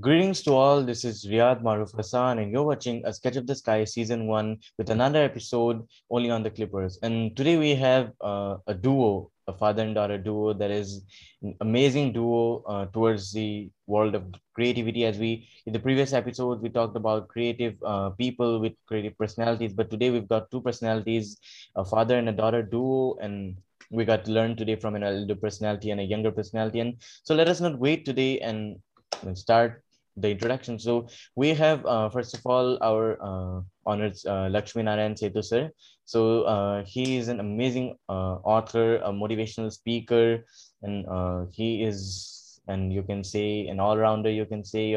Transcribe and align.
Greetings 0.00 0.42
to 0.42 0.52
all. 0.52 0.84
This 0.84 1.04
is 1.04 1.26
Riyad 1.26 1.60
Maroof 1.60 1.92
Hassan, 1.92 2.38
and 2.38 2.52
you're 2.52 2.62
watching 2.62 3.02
A 3.04 3.12
Sketch 3.12 3.34
of 3.34 3.48
the 3.48 3.54
Sky 3.56 3.82
Season 3.82 4.28
1 4.28 4.56
with 4.78 4.90
another 4.90 5.24
episode 5.24 5.84
only 6.08 6.30
on 6.30 6.44
the 6.44 6.50
Clippers. 6.50 7.00
And 7.02 7.36
today 7.36 7.56
we 7.56 7.74
have 7.74 8.12
uh, 8.20 8.58
a 8.68 8.74
duo, 8.74 9.32
a 9.48 9.52
father 9.52 9.82
and 9.82 9.96
daughter 9.96 10.16
duo 10.16 10.52
that 10.52 10.70
is 10.70 11.02
an 11.42 11.56
amazing 11.62 12.12
duo 12.12 12.62
uh, 12.68 12.86
towards 12.86 13.32
the 13.32 13.72
world 13.88 14.14
of 14.14 14.22
creativity. 14.54 15.04
As 15.04 15.18
we, 15.18 15.48
in 15.66 15.72
the 15.72 15.80
previous 15.80 16.12
episode, 16.12 16.62
we 16.62 16.68
talked 16.68 16.96
about 16.96 17.26
creative 17.26 17.74
uh, 17.84 18.10
people 18.10 18.60
with 18.60 18.74
creative 18.86 19.18
personalities, 19.18 19.72
but 19.72 19.90
today 19.90 20.10
we've 20.10 20.28
got 20.28 20.48
two 20.52 20.60
personalities, 20.60 21.40
a 21.74 21.84
father 21.84 22.16
and 22.16 22.28
a 22.28 22.32
daughter 22.32 22.62
duo, 22.62 23.16
and 23.20 23.56
we 23.90 24.04
got 24.04 24.24
to 24.26 24.30
learn 24.30 24.54
today 24.54 24.76
from 24.76 24.94
an 24.94 25.02
elder 25.02 25.34
personality 25.34 25.90
and 25.90 26.00
a 26.00 26.04
younger 26.04 26.30
personality. 26.30 26.78
And 26.78 27.02
so 27.24 27.34
let 27.34 27.48
us 27.48 27.60
not 27.60 27.80
wait 27.80 28.04
today 28.04 28.38
and 28.38 28.76
start 29.34 29.82
the 30.20 30.30
introduction. 30.30 30.78
So 30.78 31.08
we 31.36 31.54
have, 31.54 31.84
uh, 31.86 32.08
first 32.10 32.34
of 32.34 32.44
all, 32.44 32.78
our 32.82 33.18
uh, 33.22 33.60
honored 33.86 34.16
uh, 34.26 34.48
Lakshmi 34.48 34.82
Narayan 34.82 35.14
Sethu 35.14 35.42
sir. 35.44 35.70
So 36.04 36.42
uh, 36.42 36.84
he 36.86 37.16
is 37.16 37.28
an 37.28 37.40
amazing 37.40 37.96
uh, 38.08 38.36
author, 38.42 38.96
a 38.96 39.12
motivational 39.12 39.70
speaker, 39.70 40.44
and 40.82 41.06
uh, 41.06 41.44
he 41.52 41.84
is, 41.84 42.60
and 42.66 42.92
you 42.92 43.02
can 43.02 43.22
say, 43.24 43.66
an 43.68 43.80
all-rounder, 43.80 44.30
you 44.30 44.46
can 44.46 44.64
say, 44.64 44.94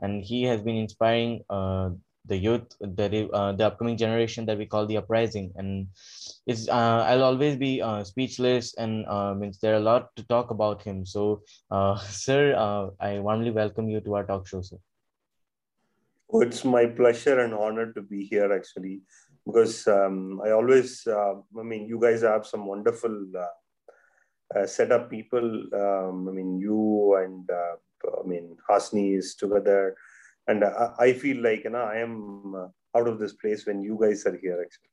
and 0.00 0.24
he 0.24 0.42
has 0.44 0.60
been 0.62 0.76
inspiring 0.76 1.42
uh, 1.50 1.90
the 2.28 2.36
youth, 2.36 2.68
the, 2.80 3.28
uh, 3.32 3.52
the 3.52 3.66
upcoming 3.66 3.96
generation 3.96 4.46
that 4.46 4.58
we 4.58 4.66
call 4.66 4.86
the 4.86 4.96
uprising. 4.96 5.52
And 5.56 5.88
it's, 6.46 6.68
uh, 6.68 7.04
I'll 7.08 7.24
always 7.24 7.56
be 7.56 7.82
uh, 7.82 8.04
speechless 8.04 8.74
and 8.76 9.06
uh, 9.06 9.34
means 9.34 9.58
there 9.58 9.74
are 9.74 9.78
a 9.78 9.88
lot 9.92 10.14
to 10.16 10.22
talk 10.24 10.50
about 10.50 10.82
him. 10.82 11.04
So, 11.04 11.42
uh, 11.70 11.98
sir, 12.08 12.54
uh, 12.56 12.90
I 13.00 13.18
warmly 13.18 13.50
welcome 13.50 13.88
you 13.88 14.00
to 14.00 14.14
our 14.14 14.24
talk 14.24 14.46
show, 14.46 14.62
sir. 14.62 14.78
Oh, 16.30 16.42
it's 16.42 16.64
my 16.64 16.84
pleasure 16.86 17.40
and 17.40 17.54
honor 17.54 17.92
to 17.94 18.02
be 18.02 18.24
here 18.24 18.52
actually, 18.52 19.00
because 19.46 19.88
um, 19.88 20.42
I 20.44 20.50
always, 20.50 21.06
uh, 21.06 21.36
I 21.58 21.62
mean, 21.62 21.88
you 21.88 21.98
guys 21.98 22.20
have 22.20 22.46
some 22.46 22.66
wonderful 22.66 23.16
uh, 23.34 24.58
uh, 24.58 24.66
setup 24.66 25.10
people. 25.10 25.44
Um, 25.72 26.28
I 26.28 26.32
mean, 26.32 26.58
you 26.58 27.16
and 27.16 27.48
uh, 27.50 27.76
I 28.22 28.26
mean, 28.26 28.56
Hasini 28.68 29.16
is 29.16 29.34
together 29.34 29.96
and 30.48 30.64
I, 30.64 30.92
I 30.98 31.12
feel 31.12 31.42
like 31.42 31.64
you 31.64 31.70
know 31.70 31.84
I 31.84 31.98
am 31.98 32.54
uh, 32.54 32.98
out 32.98 33.06
of 33.06 33.18
this 33.18 33.34
place 33.34 33.66
when 33.66 33.82
you 33.82 33.98
guys 34.00 34.26
are 34.26 34.36
here 34.36 34.60
actually. 34.60 34.90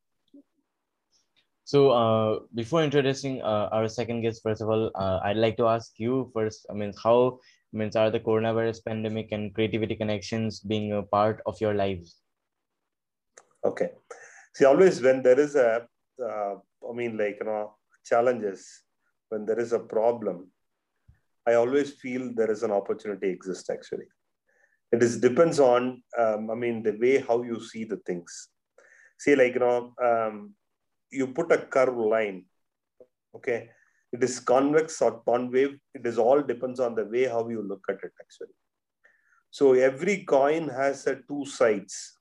So 1.64 1.89
uh, 1.89 2.39
before 2.53 2.84
introducing 2.84 3.42
uh, 3.42 3.70
our 3.72 3.88
second 3.88 4.22
guest, 4.22 4.44
first 4.44 4.62
of 4.62 4.70
all, 4.70 4.92
uh, 4.94 5.20
I'd 5.23 5.38
like 5.38 5.58
to 5.58 5.67
ask 5.67 5.94
you 5.97 6.30
first. 6.31 6.67
I 6.70 6.73
mean, 6.73 6.94
how 7.03 7.39
I 7.73 7.78
mean, 7.78 7.89
are 7.95 8.12
the 8.12 8.20
coronavirus 8.20 8.86
pandemic 8.86 9.31
and 9.31 9.53
creativity 9.56 9.95
connections 9.95 10.59
being 10.59 10.94
a 10.94 11.02
part 11.02 11.42
of 11.47 11.59
your 11.59 11.73
lives? 11.73 12.17
Okay. 13.64 13.90
See, 14.53 14.66
always 14.66 15.02
when 15.02 15.23
there 15.23 15.40
is 15.40 15.56
a, 15.56 15.88
uh, 16.23 16.56
I 16.88 16.94
mean, 16.94 17.17
like 17.17 17.38
you 17.40 17.47
know, 17.47 17.75
challenges, 18.06 18.84
when 19.30 19.45
there 19.45 19.59
is 19.59 19.73
a 19.73 19.80
problem, 19.80 20.52
I 21.47 21.56
always 21.56 21.94
feel 21.94 22.31
there 22.36 22.52
is 22.52 22.62
an 22.62 22.72
opportunity 22.72 23.30
exists 23.30 23.69
actually 23.72 24.06
it 24.91 25.02
is 25.03 25.19
depends 25.19 25.59
on 25.59 26.02
um, 26.17 26.50
i 26.50 26.55
mean 26.55 26.83
the 26.83 26.95
way 27.03 27.19
how 27.19 27.41
you 27.44 27.59
see 27.59 27.83
the 27.83 27.97
things. 27.97 28.50
See 29.17 29.36
like 29.36 29.53
you 29.53 29.61
know 29.61 29.94
um, 30.03 30.53
you 31.09 31.28
put 31.28 31.52
a 31.52 31.58
curved 31.58 31.97
line 31.97 32.45
okay? 33.36 33.69
It 34.11 34.23
is 34.23 34.39
convex 34.39 35.02
or 35.02 35.22
concave 35.22 35.78
it 35.94 36.06
is 36.06 36.17
all 36.17 36.41
depends 36.41 36.80
on 36.80 36.95
the 36.95 37.06
way 37.06 37.25
how 37.25 37.47
you 37.50 37.61
look 37.61 37.83
at 37.89 37.95
it 38.03 38.11
actually. 38.19 38.56
So 39.52 39.73
every 39.73 40.23
coin 40.23 40.67
has 40.69 41.08
a 41.08 41.16
two 41.28 41.45
sides. 41.45 42.17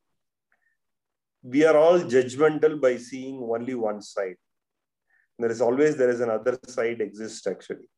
We 1.42 1.64
are 1.64 1.76
all 1.76 1.98
judgmental 1.98 2.80
by 2.80 2.96
seeing 2.96 3.42
only 3.42 3.74
one 3.74 4.00
side. 4.02 4.36
There 5.38 5.50
is 5.50 5.60
always 5.60 5.96
there 5.96 6.10
is 6.10 6.20
another 6.20 6.58
side 6.66 7.00
exists 7.00 7.46
actually. 7.46 7.88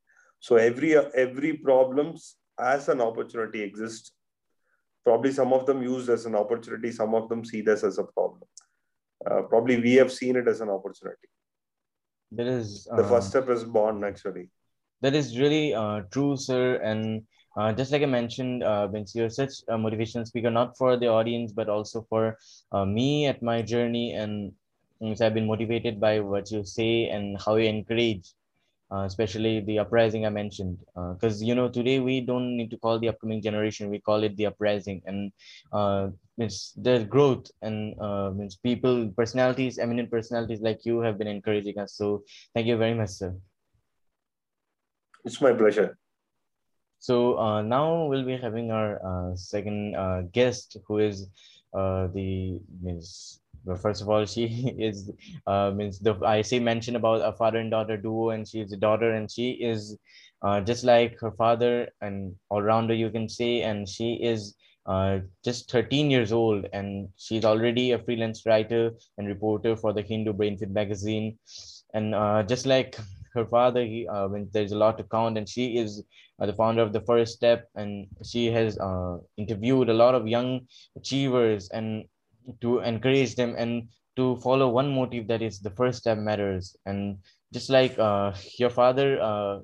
So 0.40 0.56
every 0.56 0.96
every 0.96 1.54
problems 1.58 2.36
as 2.58 2.88
an 2.88 3.00
opportunity 3.00 3.62
exists 3.62 4.12
probably 5.06 5.32
some 5.32 5.52
of 5.52 5.66
them 5.66 5.82
used 5.82 6.08
as 6.16 6.26
an 6.26 6.34
opportunity 6.42 6.90
some 7.00 7.14
of 7.14 7.28
them 7.30 7.44
see 7.44 7.60
this 7.60 7.84
as 7.84 7.98
a 7.98 8.04
problem. 8.04 8.42
Uh, 9.30 9.42
probably 9.42 9.80
we 9.80 9.94
have 9.94 10.12
seen 10.12 10.36
it 10.36 10.46
as 10.46 10.60
an 10.60 10.68
opportunity. 10.68 11.28
That 12.32 12.46
is 12.46 12.86
uh, 12.90 12.96
the 12.96 13.08
first 13.12 13.28
step 13.30 13.48
is 13.48 13.64
born 13.64 14.04
actually. 14.04 14.46
that 15.02 15.14
is 15.14 15.38
really 15.38 15.74
uh, 15.74 16.00
true 16.10 16.36
sir. 16.36 16.76
And 16.82 17.22
uh, 17.56 17.72
just 17.72 17.92
like 17.92 18.02
I 18.02 18.06
mentioned, 18.06 18.62
uh, 18.62 18.86
Vince, 18.88 19.14
you're 19.14 19.30
such 19.30 19.54
a 19.68 19.76
motivational 19.76 20.26
speaker, 20.26 20.50
not 20.50 20.76
for 20.76 20.96
the 20.96 21.08
audience, 21.08 21.52
but 21.52 21.68
also 21.68 22.04
for 22.10 22.36
uh, 22.72 22.84
me 22.84 23.26
at 23.26 23.42
my 23.42 23.62
journey. 23.62 24.12
And 24.12 24.52
I've 25.20 25.34
been 25.34 25.46
motivated 25.46 26.00
by 26.00 26.20
what 26.20 26.50
you 26.50 26.64
say 26.64 27.08
and 27.08 27.40
how 27.44 27.56
you 27.56 27.68
encourage 27.68 28.32
uh, 28.92 29.04
especially 29.06 29.60
the 29.60 29.78
uprising 29.78 30.26
I 30.26 30.30
mentioned. 30.30 30.78
Because, 30.94 31.42
uh, 31.42 31.44
you 31.44 31.54
know, 31.54 31.68
today 31.68 32.00
we 32.00 32.20
don't 32.20 32.56
need 32.56 32.70
to 32.70 32.78
call 32.78 32.98
the 32.98 33.08
upcoming 33.08 33.42
generation, 33.42 33.90
we 33.90 34.00
call 34.00 34.22
it 34.22 34.36
the 34.36 34.46
uprising. 34.46 35.02
And 35.06 35.32
uh, 35.72 36.08
it's 36.38 36.72
the 36.72 37.04
growth 37.04 37.50
and 37.62 37.98
uh, 38.00 38.30
means 38.30 38.56
people, 38.56 39.10
personalities, 39.16 39.78
eminent 39.78 40.10
personalities 40.10 40.60
like 40.60 40.84
you 40.84 41.00
have 41.00 41.18
been 41.18 41.28
encouraging 41.28 41.78
us. 41.78 41.94
So 41.94 42.24
thank 42.54 42.66
you 42.66 42.76
very 42.76 42.94
much, 42.94 43.10
sir. 43.10 43.34
It's 45.24 45.40
my 45.40 45.52
pleasure. 45.52 45.98
So 46.98 47.38
uh, 47.38 47.62
now 47.62 48.06
we'll 48.06 48.24
be 48.24 48.36
having 48.36 48.70
our 48.70 49.00
uh, 49.04 49.36
second 49.36 49.94
uh, 49.96 50.22
guest, 50.32 50.76
who 50.86 50.98
is 50.98 51.28
uh, 51.74 52.08
the 52.08 52.60
Ms 52.82 53.40
first 53.74 54.02
of 54.02 54.08
all, 54.08 54.24
she 54.26 54.44
is 54.78 55.10
means 55.74 55.98
the 55.98 56.14
I 56.24 56.42
say 56.42 56.58
mention 56.58 56.96
about 56.96 57.22
a 57.22 57.32
father 57.32 57.58
and 57.58 57.70
daughter 57.70 57.96
duo, 57.96 58.30
and 58.30 58.46
she 58.46 58.60
is 58.60 58.72
a 58.72 58.76
daughter, 58.76 59.12
and 59.12 59.30
she 59.30 59.52
is 59.52 59.96
uh, 60.42 60.60
just 60.60 60.84
like 60.84 61.18
her 61.20 61.32
father, 61.32 61.88
and 62.00 62.34
all 62.50 62.62
rounder 62.62 62.94
you 62.94 63.10
can 63.10 63.28
say, 63.28 63.62
and 63.62 63.88
she 63.88 64.14
is 64.14 64.54
uh, 64.86 65.18
just 65.44 65.70
13 65.70 66.10
years 66.10 66.32
old, 66.32 66.66
and 66.72 67.08
she's 67.16 67.44
already 67.44 67.92
a 67.92 67.98
freelance 67.98 68.46
writer 68.46 68.92
and 69.18 69.26
reporter 69.26 69.76
for 69.76 69.92
the 69.92 70.02
Hindu 70.02 70.32
Brainfeed 70.32 70.70
magazine, 70.70 71.38
and 71.94 72.14
uh, 72.14 72.42
just 72.42 72.66
like 72.66 72.96
her 73.34 73.46
father, 73.46 73.84
he 73.84 74.06
uh, 74.08 74.28
when 74.28 74.48
there's 74.52 74.72
a 74.72 74.78
lot 74.78 74.96
to 74.98 75.04
count, 75.04 75.38
and 75.38 75.48
she 75.48 75.76
is 75.76 76.02
uh, 76.38 76.46
the 76.46 76.52
founder 76.54 76.82
of 76.82 76.92
the 76.92 77.00
First 77.00 77.34
Step, 77.34 77.68
and 77.74 78.06
she 78.24 78.46
has 78.46 78.78
uh, 78.78 79.18
interviewed 79.36 79.88
a 79.88 79.94
lot 79.94 80.14
of 80.14 80.26
young 80.26 80.60
achievers 80.96 81.68
and 81.70 82.04
to 82.60 82.80
encourage 82.80 83.34
them 83.34 83.54
and 83.56 83.88
to 84.16 84.36
follow 84.36 84.68
one 84.68 84.94
motive 84.94 85.28
that 85.28 85.42
is 85.42 85.60
the 85.60 85.70
first 85.70 85.98
step 85.98 86.18
matters. 86.18 86.76
And 86.86 87.18
just 87.52 87.70
like 87.70 87.98
uh, 87.98 88.32
your 88.58 88.70
father 88.70 89.20
uh, 89.20 89.60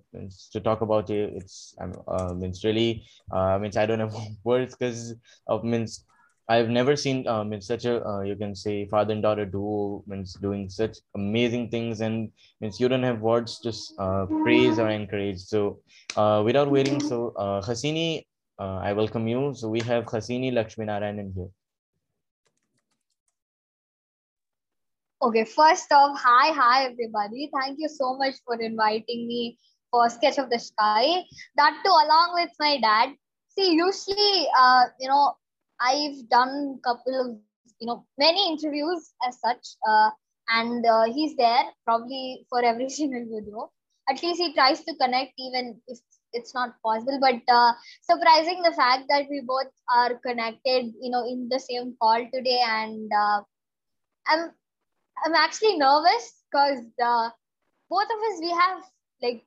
to 0.52 0.60
talk 0.60 0.80
about 0.82 1.10
it 1.10 1.32
it's 1.34 1.74
um, 1.80 1.92
uh, 2.06 2.32
means 2.32 2.64
really 2.64 3.04
uh, 3.32 3.58
means 3.58 3.76
i 3.76 3.86
don't 3.86 4.00
have 4.00 4.14
words 4.44 4.74
because 4.74 5.14
of 5.48 5.64
means 5.64 6.04
i've 6.48 6.68
never 6.68 6.94
seen 6.96 7.24
means 7.48 7.66
such 7.66 7.84
a 7.84 7.94
uh, 8.06 8.20
you 8.22 8.36
can 8.36 8.54
say 8.54 8.86
father 8.86 9.12
and 9.12 9.22
daughter 9.22 9.44
duo 9.44 10.02
means 10.06 10.34
doing 10.34 10.68
such 10.68 10.98
amazing 11.14 11.68
things. 11.70 12.00
And 12.00 12.30
means 12.60 12.80
you 12.80 12.88
don't 12.88 13.02
have 13.02 13.20
words 13.20 13.58
to 13.60 13.70
uh, 14.02 14.26
praise 14.42 14.78
or 14.78 14.88
encourage. 14.88 15.38
So 15.38 15.80
uh, 16.16 16.42
without 16.44 16.70
waiting 16.70 17.00
so 17.00 17.32
uh, 17.36 17.60
hasini 17.62 18.26
uh, 18.58 18.78
i 18.88 18.92
welcome 18.92 19.26
you. 19.28 19.54
So 19.54 19.68
we 19.68 19.80
have 19.80 20.04
hasini 20.04 20.52
lakshmi 20.52 20.86
narayanan 20.86 21.34
here 21.34 21.50
Okay, 25.22 25.44
first 25.44 25.86
off, 25.92 26.18
hi, 26.18 26.50
hi, 26.50 26.86
everybody. 26.86 27.48
Thank 27.54 27.78
you 27.78 27.88
so 27.88 28.16
much 28.18 28.34
for 28.44 28.60
inviting 28.60 29.28
me 29.28 29.56
for 29.92 30.10
Sketch 30.10 30.36
of 30.38 30.50
the 30.50 30.58
Sky. 30.58 31.22
That 31.54 31.80
too, 31.84 31.92
along 31.92 32.32
with 32.34 32.50
my 32.58 32.80
dad. 32.80 33.10
See, 33.56 33.72
usually, 33.72 34.48
uh, 34.58 34.86
you 34.98 35.08
know, 35.08 35.36
I've 35.80 36.28
done 36.28 36.80
couple 36.82 37.20
of, 37.20 37.36
you 37.78 37.86
know, 37.86 38.04
many 38.18 38.50
interviews 38.50 39.12
as 39.24 39.38
such, 39.38 39.76
uh, 39.88 40.10
and 40.48 40.84
uh, 40.84 41.04
he's 41.04 41.36
there 41.36 41.70
probably 41.84 42.44
for 42.50 42.64
every 42.64 42.88
single 42.98 43.24
video. 43.32 43.70
At 44.10 44.20
least 44.24 44.40
he 44.40 44.52
tries 44.54 44.80
to 44.80 44.96
connect, 44.96 45.34
even 45.38 45.80
if 45.86 46.00
it's 46.32 46.52
not 46.52 46.74
possible. 46.84 47.20
But 47.20 47.42
uh, 47.48 47.74
surprising 48.02 48.60
the 48.64 48.72
fact 48.72 49.04
that 49.08 49.26
we 49.30 49.40
both 49.46 49.70
are 49.94 50.18
connected, 50.26 50.92
you 51.00 51.12
know, 51.12 51.24
in 51.24 51.48
the 51.48 51.60
same 51.60 51.94
call 52.02 52.26
today, 52.34 52.60
and 52.66 53.08
uh, 53.16 53.42
I'm 54.26 54.50
I'm 55.24 55.34
actually 55.34 55.76
nervous 55.78 56.42
because 56.50 56.84
uh, 57.02 57.30
both 57.90 58.06
of 58.14 58.20
us 58.30 58.40
we 58.40 58.50
have 58.50 58.82
like 59.22 59.44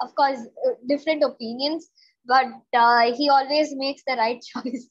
of 0.00 0.14
course 0.14 0.38
uh, 0.66 0.72
different 0.88 1.22
opinions, 1.24 1.88
but 2.26 2.46
uh, 2.74 3.12
he 3.14 3.28
always 3.30 3.74
makes 3.76 4.02
the 4.06 4.16
right 4.16 4.42
choice. 4.54 4.88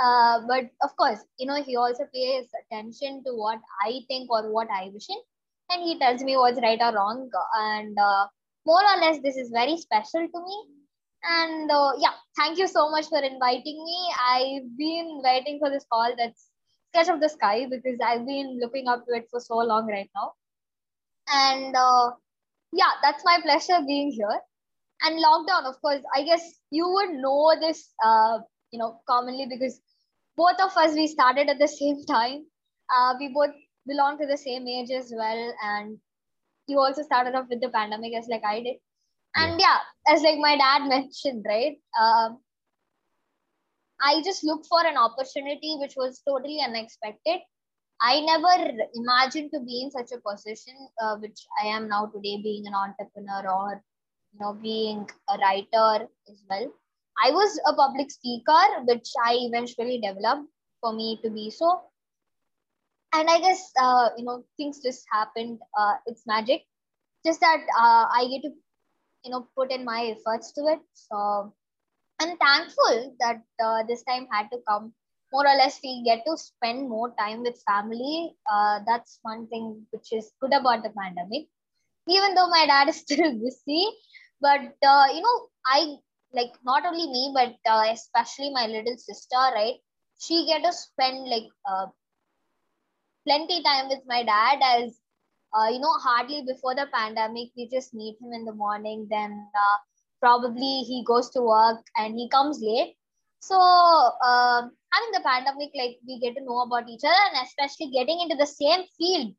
Uh, 0.00 0.40
but 0.48 0.64
of 0.82 0.96
course, 0.96 1.18
you 1.38 1.46
know, 1.46 1.62
he 1.62 1.76
also 1.76 2.04
pays 2.14 2.46
attention 2.64 3.22
to 3.26 3.32
what 3.34 3.58
I 3.84 4.00
think 4.08 4.30
or 4.30 4.52
what 4.52 4.68
I 4.70 4.90
wish 4.94 5.08
in, 5.10 5.18
and 5.70 5.82
he 5.82 5.98
tells 5.98 6.22
me 6.22 6.36
what's 6.36 6.60
right 6.62 6.80
or 6.80 6.94
wrong. 6.94 7.30
And 7.56 7.96
uh, 7.98 8.26
more 8.66 8.82
or 8.82 9.00
less, 9.00 9.20
this 9.22 9.36
is 9.36 9.50
very 9.52 9.76
special 9.78 10.26
to 10.28 10.40
me. 10.40 10.64
And 11.24 11.70
uh, 11.70 11.92
yeah, 11.98 12.14
thank 12.36 12.58
you 12.58 12.68
so 12.68 12.90
much 12.90 13.08
for 13.08 13.18
inviting 13.20 13.84
me. 13.84 14.12
I've 14.30 14.76
been 14.78 15.20
waiting 15.24 15.58
for 15.60 15.70
this 15.70 15.86
call 15.92 16.14
that's 16.18 16.49
Sketch 16.92 17.08
of 17.08 17.20
the 17.20 17.28
Sky 17.28 17.66
because 17.70 17.98
I've 18.04 18.26
been 18.26 18.58
looking 18.60 18.88
up 18.88 19.06
to 19.06 19.14
it 19.14 19.28
for 19.30 19.40
so 19.40 19.56
long 19.56 19.86
right 19.86 20.08
now. 20.14 20.32
And 21.32 21.74
uh, 21.74 22.10
yeah, 22.72 22.92
that's 23.02 23.24
my 23.24 23.38
pleasure 23.42 23.80
being 23.86 24.10
here. 24.10 24.40
And 25.02 25.18
lockdown, 25.18 25.64
of 25.66 25.80
course, 25.80 26.02
I 26.14 26.24
guess 26.24 26.42
you 26.70 26.88
would 26.88 27.10
know 27.20 27.54
this, 27.60 27.88
uh, 28.04 28.38
you 28.70 28.78
know, 28.78 29.00
commonly 29.08 29.46
because 29.50 29.80
both 30.36 30.60
of 30.60 30.76
us 30.76 30.94
we 30.94 31.06
started 31.06 31.48
at 31.48 31.58
the 31.58 31.68
same 31.68 32.04
time. 32.08 32.46
Uh, 32.92 33.14
we 33.18 33.28
both 33.28 33.54
belong 33.86 34.18
to 34.18 34.26
the 34.26 34.36
same 34.36 34.66
age 34.66 34.90
as 34.90 35.12
well, 35.16 35.54
and 35.62 35.98
you 36.66 36.78
also 36.78 37.02
started 37.02 37.34
off 37.34 37.46
with 37.48 37.60
the 37.60 37.68
pandemic 37.68 38.12
as 38.18 38.26
like 38.28 38.42
I 38.44 38.62
did 38.62 38.76
and 39.36 39.60
yeah 39.60 39.78
as 40.08 40.22
like 40.22 40.38
my 40.38 40.56
dad 40.56 40.88
mentioned 40.88 41.44
right 41.46 41.78
um, 42.00 42.38
i 44.08 44.22
just 44.22 44.44
looked 44.44 44.66
for 44.66 44.80
an 44.86 44.96
opportunity 44.96 45.76
which 45.80 45.94
was 45.96 46.22
totally 46.26 46.60
unexpected. 46.66 47.40
I 48.02 48.20
never 48.20 48.72
imagined 48.94 49.50
to 49.52 49.60
be 49.60 49.82
in 49.82 49.90
such 49.90 50.10
a 50.16 50.20
position 50.26 50.74
uh, 51.02 51.16
which 51.16 51.40
i 51.62 51.66
am 51.66 51.88
now 51.88 52.06
today 52.06 52.40
being 52.42 52.66
an 52.66 52.74
entrepreneur 52.74 53.42
or 53.54 53.82
you 54.32 54.40
know 54.40 54.54
being 54.54 55.08
a 55.28 55.38
writer 55.38 56.08
as 56.30 56.42
well. 56.48 56.70
I 57.22 57.30
was 57.30 57.60
a 57.66 57.74
public 57.74 58.10
speaker 58.10 58.62
which 58.88 59.12
i 59.26 59.36
eventually 59.42 60.00
developed 60.00 60.48
for 60.80 60.92
me 60.92 61.18
to 61.22 61.30
be 61.30 61.50
so. 61.50 61.80
And 63.12 63.28
i 63.28 63.38
guess 63.40 63.70
uh, 63.82 64.08
you 64.16 64.24
know 64.24 64.44
things 64.56 64.82
just 64.82 65.04
happened 65.12 65.58
uh, 65.78 65.94
it's 66.06 66.26
magic. 66.26 66.64
Just 67.26 67.40
that 67.40 67.60
uh, 67.78 68.06
i 68.18 68.26
get 68.30 68.42
to 68.48 68.54
you 69.24 69.30
know 69.30 69.46
put 69.56 69.70
in 69.70 69.84
my 69.84 70.14
efforts 70.16 70.52
to 70.52 70.62
it. 70.74 70.80
So 70.94 71.52
i'm 72.20 72.36
thankful 72.38 72.96
that 73.20 73.42
uh, 73.64 73.82
this 73.88 74.02
time 74.04 74.26
had 74.32 74.48
to 74.52 74.58
come. 74.68 74.92
More 75.32 75.46
or 75.46 75.54
less 75.56 75.78
we 75.84 76.02
get 76.04 76.24
to 76.26 76.36
spend 76.36 76.88
more 76.88 77.14
time 77.18 77.42
with 77.42 77.62
family. 77.66 78.34
Uh, 78.52 78.80
that's 78.86 79.20
one 79.22 79.46
thing 79.48 79.86
which 79.92 80.12
is 80.12 80.32
good 80.40 80.52
about 80.52 80.82
the 80.82 80.90
pandemic. 80.90 81.46
Even 82.08 82.34
though 82.34 82.48
my 82.48 82.66
dad 82.66 82.88
is 82.88 82.96
still 83.06 83.32
busy 83.32 83.86
but 84.40 84.60
uh, 84.86 85.06
you 85.14 85.22
know 85.22 85.36
i 85.66 85.96
like 86.34 86.52
not 86.64 86.86
only 86.86 87.06
me 87.10 87.32
but 87.34 87.54
uh, 87.70 87.84
especially 87.92 88.50
my 88.52 88.66
little 88.66 88.96
sister 88.98 89.42
right? 89.54 89.76
She 90.18 90.46
get 90.46 90.62
to 90.64 90.72
spend 90.72 91.28
like 91.28 91.48
uh, 91.70 91.86
plenty 93.26 93.62
time 93.62 93.88
with 93.88 94.00
my 94.06 94.22
dad 94.24 94.58
as 94.62 95.00
uh, 95.54 95.68
you 95.70 95.80
know, 95.80 95.94
hardly 96.02 96.42
before 96.46 96.74
the 96.76 96.86
pandemic, 96.94 97.50
we 97.56 97.68
just 97.68 97.94
meet 97.94 98.16
him 98.22 98.32
in 98.32 98.44
the 98.46 98.54
morning. 98.54 99.06
Then 99.10 99.48
probably 100.20 100.84
he 100.86 101.04
goes 101.06 101.30
to 101.30 101.42
work 101.42 101.80
and 101.96 102.14
he 102.14 102.28
comes 102.28 102.60
late. 102.62 102.96
So 103.40 103.56
uh, 103.58 104.62
having 104.92 105.12
the 105.12 105.22
pandemic, 105.24 105.70
like 105.74 105.98
we 106.06 106.20
get 106.20 106.36
to 106.36 106.44
know 106.44 106.60
about 106.60 106.88
each 106.88 107.04
other, 107.04 107.22
and 107.34 107.46
especially 107.46 107.90
getting 107.90 108.20
into 108.20 108.36
the 108.36 108.46
same 108.46 108.84
field. 108.98 109.34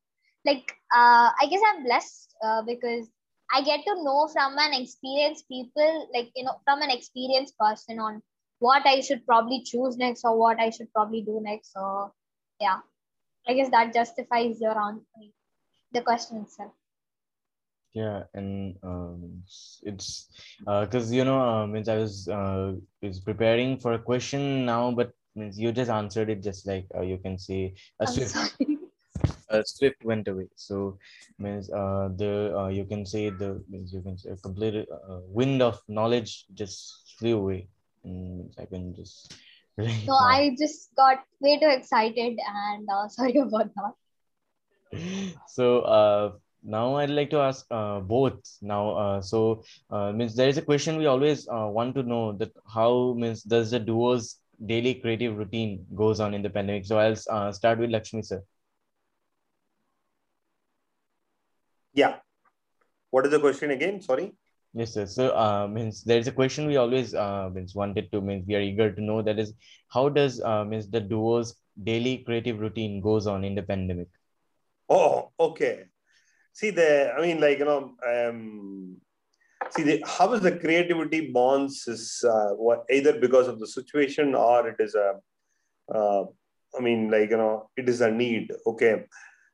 Like 0.45 0.71
uh, 0.93 1.29
I 1.39 1.47
guess 1.49 1.61
I'm 1.69 1.83
blessed 1.83 2.35
uh, 2.43 2.61
because 2.63 3.07
I 3.53 3.61
get 3.61 3.81
to 3.85 4.03
know 4.03 4.27
from 4.33 4.57
an 4.57 4.73
experienced 4.73 5.47
people, 5.47 6.09
like 6.13 6.31
you 6.35 6.45
know, 6.45 6.55
from 6.65 6.81
an 6.81 6.89
experienced 6.89 7.57
person 7.59 7.99
on 7.99 8.21
what 8.59 8.85
I 8.85 9.01
should 9.01 9.25
probably 9.25 9.61
choose 9.63 9.97
next 9.97 10.23
or 10.23 10.37
what 10.37 10.59
I 10.59 10.69
should 10.71 10.91
probably 10.93 11.21
do 11.21 11.39
next. 11.43 11.73
So 11.73 12.11
yeah, 12.59 12.79
I 13.47 13.53
guess 13.53 13.69
that 13.69 13.93
justifies 13.93 14.59
your 14.59 14.79
answer 14.79 15.05
the 15.93 16.01
question 16.01 16.37
itself 16.37 16.71
yeah 17.93 18.23
and 18.33 18.77
um, 18.83 19.43
it's 19.83 20.27
because 20.59 21.11
uh, 21.11 21.15
you 21.15 21.25
know 21.25 21.39
uh, 21.41 21.67
means 21.67 21.89
i 21.89 21.97
was 21.97 22.27
uh, 22.29 22.73
is 23.01 23.19
preparing 23.19 23.77
for 23.77 23.93
a 23.93 23.99
question 23.99 24.65
now 24.65 24.91
but 24.91 25.11
means 25.35 25.59
you 25.59 25.71
just 25.71 25.91
answered 25.91 26.29
it 26.29 26.41
just 26.43 26.67
like 26.67 26.85
uh, 26.95 27.01
you 27.01 27.17
can 27.17 27.37
see 27.37 27.73
a 27.99 28.07
swift 28.07 28.35
a 29.51 29.63
swift 29.65 30.03
went 30.03 30.27
away. 30.27 30.47
So 30.55 30.97
means 31.37 31.69
uh, 31.69 32.09
the 32.15 32.57
uh, 32.57 32.67
you 32.67 32.85
can 32.85 33.05
say 33.05 33.29
the 33.29 33.63
means 33.69 33.93
you 33.93 34.01
can 34.01 34.17
say 34.17 34.31
a 34.31 34.37
complete 34.37 34.87
uh, 34.91 35.19
wind 35.27 35.61
of 35.61 35.81
knowledge 35.87 36.45
just 36.53 37.15
flew 37.19 37.37
away. 37.37 37.67
And 38.03 38.51
i 38.57 38.65
can 38.65 38.95
just 38.95 39.31
so 39.77 40.13
i 40.13 40.55
just 40.57 40.89
got 40.95 41.19
way 41.39 41.59
too 41.59 41.69
excited 41.69 42.39
and 42.47 42.87
uh, 42.89 43.07
sorry 43.15 43.37
about 43.37 43.69
that. 43.75 43.93
So 45.47 45.81
uh, 45.81 46.31
now 46.63 46.95
I'd 46.95 47.09
like 47.09 47.29
to 47.31 47.39
ask 47.39 47.65
uh, 47.71 47.99
both 47.99 48.39
now. 48.61 48.91
Uh, 48.91 49.21
so 49.21 49.63
uh, 49.89 50.11
means 50.11 50.35
there 50.35 50.49
is 50.49 50.57
a 50.57 50.61
question 50.61 50.97
we 50.97 51.05
always 51.05 51.47
uh, 51.47 51.67
want 51.67 51.95
to 51.95 52.03
know 52.03 52.33
that 52.33 52.51
how 52.71 53.13
means 53.17 53.43
does 53.43 53.71
the 53.71 53.79
duo's 53.79 54.37
daily 54.65 54.95
creative 54.95 55.37
routine 55.37 55.85
goes 55.95 56.19
on 56.19 56.33
in 56.33 56.41
the 56.41 56.49
pandemic. 56.49 56.85
So 56.85 56.99
I'll 56.99 57.15
uh, 57.29 57.51
start 57.51 57.79
with 57.79 57.89
Lakshmi 57.89 58.21
sir. 58.21 58.43
Yeah. 61.93 62.17
What 63.09 63.25
is 63.25 63.31
the 63.31 63.39
question 63.39 63.71
again? 63.71 64.01
Sorry. 64.01 64.33
Yes, 64.73 64.93
sir. 64.93 65.05
So 65.05 65.35
uh, 65.35 65.67
means 65.67 66.03
there 66.03 66.19
is 66.19 66.27
a 66.27 66.31
question 66.31 66.67
we 66.67 66.77
always 66.77 67.13
uh, 67.13 67.49
means 67.53 67.75
wanted 67.75 68.11
to 68.13 68.21
means 68.21 68.47
we 68.47 68.55
are 68.55 68.61
eager 68.61 68.91
to 68.91 69.01
know 69.01 69.21
that 69.21 69.37
is 69.37 69.53
how 69.89 70.07
does 70.07 70.41
uh, 70.41 70.63
means 70.63 70.89
the 70.89 71.01
duo's 71.01 71.55
daily 71.83 72.19
creative 72.19 72.59
routine 72.59 73.01
goes 73.01 73.27
on 73.27 73.43
in 73.43 73.55
the 73.55 73.63
pandemic. 73.63 74.07
Oh, 74.87 75.31
okay. 75.39 75.85
See 76.53 76.69
the, 76.69 77.13
I 77.17 77.21
mean, 77.21 77.39
like 77.39 77.59
you 77.59 77.65
know, 77.65 77.93
um, 78.07 78.97
see 79.71 79.83
the 79.83 80.03
how 80.05 80.33
is 80.33 80.41
the 80.41 80.57
creativity 80.57 81.31
bonds 81.31 81.87
is 81.87 82.23
uh, 82.27 82.49
what 82.55 82.85
either 82.89 83.19
because 83.19 83.47
of 83.47 83.59
the 83.59 83.67
situation 83.67 84.35
or 84.35 84.67
it 84.67 84.75
is 84.79 84.95
a, 84.95 85.15
uh, 85.93 86.25
I 86.77 86.81
mean, 86.81 87.09
like 87.09 87.29
you 87.29 87.37
know, 87.37 87.69
it 87.77 87.87
is 87.87 88.01
a 88.01 88.11
need. 88.11 88.51
Okay. 88.65 89.05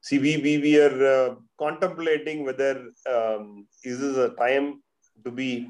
See, 0.01 0.19
we 0.19 0.37
we, 0.37 0.57
we 0.57 0.79
are 0.79 1.05
uh, 1.05 1.35
contemplating 1.59 2.45
whether 2.45 2.91
um, 3.09 3.67
is 3.83 3.99
this 3.99 4.17
a 4.17 4.29
time 4.35 4.81
to 5.25 5.31
be 5.31 5.69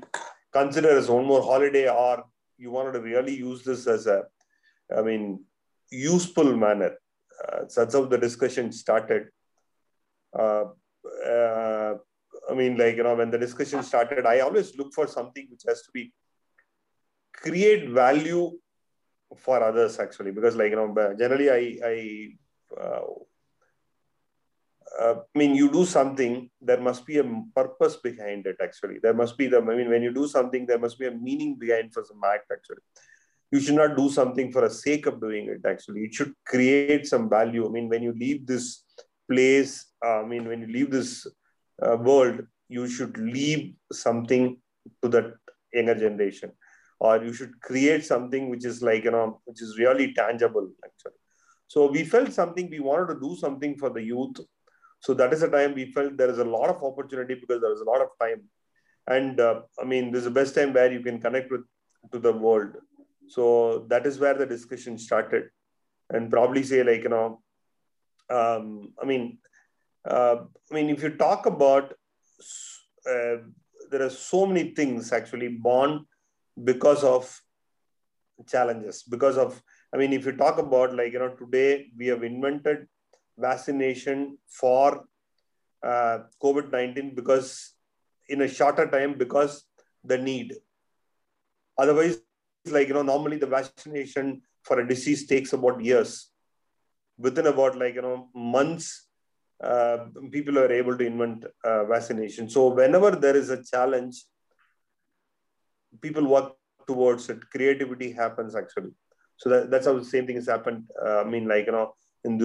considered 0.51 0.97
as 0.97 1.09
one 1.09 1.25
more 1.25 1.41
holiday 1.41 1.89
or 1.89 2.25
you 2.57 2.71
wanted 2.71 2.93
to 2.93 3.01
really 3.01 3.35
use 3.35 3.63
this 3.63 3.87
as 3.87 4.07
a, 4.07 4.23
I 4.95 5.01
mean, 5.01 5.43
useful 5.91 6.55
manner. 6.55 6.95
Uh, 7.43 7.65
that's 7.75 7.93
how 7.93 8.05
the 8.05 8.17
discussion 8.17 8.71
started 8.71 9.27
uh, 10.37 10.65
uh, 11.27 11.95
I 12.49 12.53
mean, 12.53 12.77
like, 12.77 12.95
you 12.95 13.03
know, 13.03 13.15
when 13.15 13.31
the 13.31 13.37
discussion 13.37 13.83
started, 13.83 14.25
I 14.25 14.39
always 14.39 14.75
look 14.77 14.93
for 14.93 15.07
something 15.07 15.47
which 15.49 15.63
has 15.67 15.81
to 15.83 15.91
be 15.93 16.13
create 17.33 17.89
value 17.89 18.51
for 19.35 19.61
others 19.61 19.99
actually, 19.99 20.31
because 20.31 20.55
like, 20.55 20.71
you 20.71 20.77
know, 20.77 21.15
generally 21.19 21.49
I, 21.49 21.77
I, 21.85 22.29
uh, 22.79 23.01
uh, 24.99 25.15
I 25.35 25.37
mean, 25.37 25.55
you 25.55 25.69
do 25.69 25.85
something, 25.85 26.49
there 26.61 26.79
must 26.79 27.05
be 27.05 27.17
a 27.17 27.43
purpose 27.55 27.97
behind 27.97 28.47
it 28.47 28.55
actually. 28.61 28.99
There 29.03 29.13
must 29.13 29.37
be 29.37 29.47
the, 29.47 29.57
I 29.57 29.61
mean, 29.61 29.89
when 29.89 30.01
you 30.01 30.13
do 30.13 30.27
something, 30.27 30.65
there 30.65 30.79
must 30.79 30.97
be 30.97 31.07
a 31.07 31.11
meaning 31.11 31.55
behind 31.59 31.93
for 31.93 32.03
some 32.03 32.21
act 32.23 32.51
actually. 32.51 32.81
You 33.51 33.59
should 33.59 33.75
not 33.75 33.95
do 33.95 34.09
something 34.09 34.51
for 34.51 34.61
the 34.61 34.69
sake 34.69 35.05
of 35.05 35.21
doing 35.21 35.47
it 35.47 35.65
actually. 35.65 36.01
It 36.05 36.13
should 36.13 36.33
create 36.45 37.05
some 37.07 37.29
value. 37.29 37.65
I 37.65 37.69
mean, 37.69 37.89
when 37.89 38.03
you 38.03 38.13
leave 38.13 38.45
this 38.47 38.83
place, 39.29 39.85
uh, 40.05 40.21
I 40.21 40.25
mean, 40.25 40.47
when 40.47 40.61
you 40.61 40.67
leave 40.67 40.91
this 40.91 41.27
uh, 41.81 41.97
world, 41.97 42.41
you 42.69 42.87
should 42.87 43.17
leave 43.17 43.73
something 43.91 44.57
to 45.01 45.09
that 45.09 45.33
younger 45.73 45.95
generation, 45.95 46.51
or 46.99 47.23
you 47.23 47.33
should 47.33 47.59
create 47.61 48.05
something 48.05 48.49
which 48.49 48.65
is 48.65 48.81
like, 48.81 49.03
you 49.03 49.11
know, 49.11 49.41
which 49.45 49.61
is 49.61 49.77
really 49.77 50.13
tangible, 50.13 50.69
actually. 50.83 51.19
So 51.67 51.91
we 51.91 52.03
felt 52.03 52.31
something, 52.31 52.69
we 52.69 52.79
wanted 52.79 53.13
to 53.13 53.19
do 53.19 53.35
something 53.35 53.77
for 53.77 53.89
the 53.89 54.01
youth. 54.01 54.37
So 54.99 55.13
that 55.13 55.33
is 55.33 55.41
the 55.41 55.49
time 55.49 55.75
we 55.75 55.91
felt 55.91 56.17
there 56.17 56.29
is 56.29 56.39
a 56.39 56.45
lot 56.45 56.69
of 56.69 56.83
opportunity 56.83 57.35
because 57.35 57.61
there 57.61 57.73
is 57.73 57.81
a 57.81 57.85
lot 57.85 58.01
of 58.01 58.09
time. 58.19 58.43
And 59.07 59.39
uh, 59.39 59.61
I 59.81 59.85
mean, 59.85 60.11
this 60.11 60.19
is 60.19 60.25
the 60.25 60.31
best 60.31 60.55
time 60.55 60.73
where 60.73 60.91
you 60.91 61.01
can 61.01 61.19
connect 61.19 61.51
with 61.51 61.61
to 62.11 62.19
the 62.19 62.33
world. 62.33 62.75
So 63.27 63.85
that 63.89 64.05
is 64.05 64.19
where 64.19 64.33
the 64.33 64.45
discussion 64.45 64.97
started. 64.97 65.49
And 66.09 66.31
probably 66.31 66.63
say 66.63 66.83
like, 66.83 67.03
you 67.03 67.09
know, 67.09 67.41
um, 68.29 68.93
I 69.01 69.05
mean, 69.05 69.37
uh, 70.05 70.37
I 70.71 70.73
mean, 70.73 70.89
if 70.89 71.03
you 71.03 71.11
talk 71.11 71.45
about, 71.45 71.93
uh, 73.09 73.37
there 73.89 74.01
are 74.01 74.09
so 74.09 74.45
many 74.45 74.71
things 74.71 75.11
actually 75.11 75.49
born 75.49 76.05
because 76.63 77.03
of 77.03 77.41
challenges. 78.47 79.03
Because 79.03 79.37
of, 79.37 79.61
I 79.93 79.97
mean, 79.97 80.13
if 80.13 80.25
you 80.25 80.33
talk 80.33 80.57
about 80.57 80.95
like 80.95 81.13
you 81.13 81.19
know, 81.19 81.29
today 81.29 81.87
we 81.97 82.07
have 82.07 82.23
invented 82.23 82.87
vaccination 83.37 84.37
for 84.47 85.05
uh, 85.83 86.19
COVID 86.43 86.71
nineteen 86.71 87.15
because 87.15 87.73
in 88.29 88.41
a 88.41 88.47
shorter 88.47 88.87
time 88.87 89.17
because 89.17 89.63
the 90.03 90.17
need. 90.17 90.55
Otherwise, 91.77 92.19
like 92.65 92.87
you 92.87 92.93
know, 92.93 93.03
normally 93.03 93.37
the 93.37 93.45
vaccination 93.45 94.41
for 94.63 94.79
a 94.79 94.87
disease 94.87 95.27
takes 95.27 95.53
about 95.53 95.81
years 95.81 96.31
within 97.17 97.47
about 97.47 97.77
like 97.77 97.95
you 97.95 98.01
know 98.01 98.29
months 98.33 99.07
uh, 99.63 99.97
people 100.31 100.57
are 100.59 100.71
able 100.71 100.97
to 100.97 101.05
invent 101.05 101.45
uh, 101.63 101.83
vaccination. 101.85 102.49
So 102.49 102.67
whenever 102.67 103.11
there 103.11 103.35
is 103.35 103.49
a 103.49 103.63
challenge 103.63 104.23
people 106.01 106.27
work 106.27 106.53
towards 106.87 107.29
it. 107.29 107.39
Creativity 107.51 108.11
happens 108.11 108.55
actually. 108.55 108.91
So 109.37 109.49
that, 109.49 109.71
that's 109.71 109.85
how 109.85 109.93
the 109.97 110.05
same 110.05 110.25
thing 110.25 110.35
has 110.35 110.47
happened. 110.47 110.83
Uh, 111.03 111.21
i 111.21 111.23
mean 111.23 111.47
like 111.47 111.65
you 111.65 111.71
know 111.71 111.93
in 112.23 112.37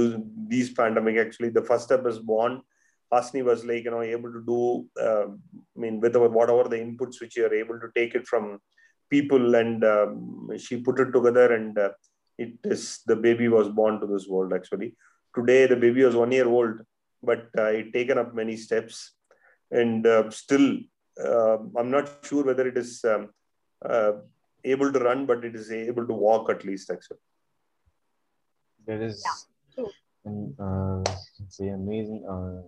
these 0.49 0.71
pandemic 0.73 1.17
actually 1.17 1.51
the 1.51 1.63
first 1.63 1.85
step 1.85 2.07
is 2.07 2.19
born. 2.19 2.63
Hasini 3.13 3.45
was 3.45 3.65
like 3.65 3.85
you 3.85 3.91
know 3.91 4.03
able 4.03 4.33
to 4.33 4.43
do 4.53 4.61
uh, 5.07 5.27
i 5.77 5.79
mean 5.83 6.01
with 6.01 6.17
whatever 6.17 6.65
the 6.69 6.79
inputs 6.85 7.21
which 7.21 7.37
you 7.37 7.45
are 7.47 7.55
able 7.55 7.79
to 7.79 7.89
take 7.95 8.15
it 8.15 8.27
from 8.27 8.59
people 9.11 9.55
and 9.55 9.85
um, 9.85 10.49
she 10.57 10.79
put 10.87 10.99
it 10.99 11.13
together 11.13 11.53
and 11.57 11.79
uh, 11.79 11.91
it 12.39 12.55
is 12.65 13.01
the 13.07 13.17
baby 13.17 13.49
was 13.49 13.69
born 13.69 14.01
to 14.01 14.07
this 14.07 14.27
world 14.27 14.53
actually. 14.53 14.95
Today 15.35 15.67
the 15.67 15.77
baby 15.77 16.05
was 16.05 16.17
one 16.17 16.33
year 16.33 16.49
old 16.49 16.81
but 17.23 17.47
uh, 17.57 17.71
it 17.81 17.93
taken 17.93 18.19
up 18.19 18.35
many 18.35 18.57
steps. 18.57 19.13
And 19.71 20.07
uh, 20.07 20.29
still 20.31 20.79
uh, 21.23 21.59
i'm 21.77 21.91
not 21.91 22.11
sure 22.25 22.43
whether 22.43 22.67
it 22.67 22.77
is 22.79 23.05
um, 23.05 23.29
uh, 23.85 24.13
able 24.65 24.93
to 24.93 24.99
run, 24.99 25.27
but 25.27 25.45
it 25.45 25.55
is 25.55 25.71
able 25.71 26.07
to 26.07 26.15
walk 26.15 26.51
at 26.51 26.65
least. 26.65 26.91
Actually, 26.91 27.19
there 28.87 29.03
is 29.03 29.25
yeah, 29.77 29.85
an 30.25 30.55
uh, 30.59 31.11
say 31.49 31.69
amazing 31.69 32.25
uh, 32.29 32.63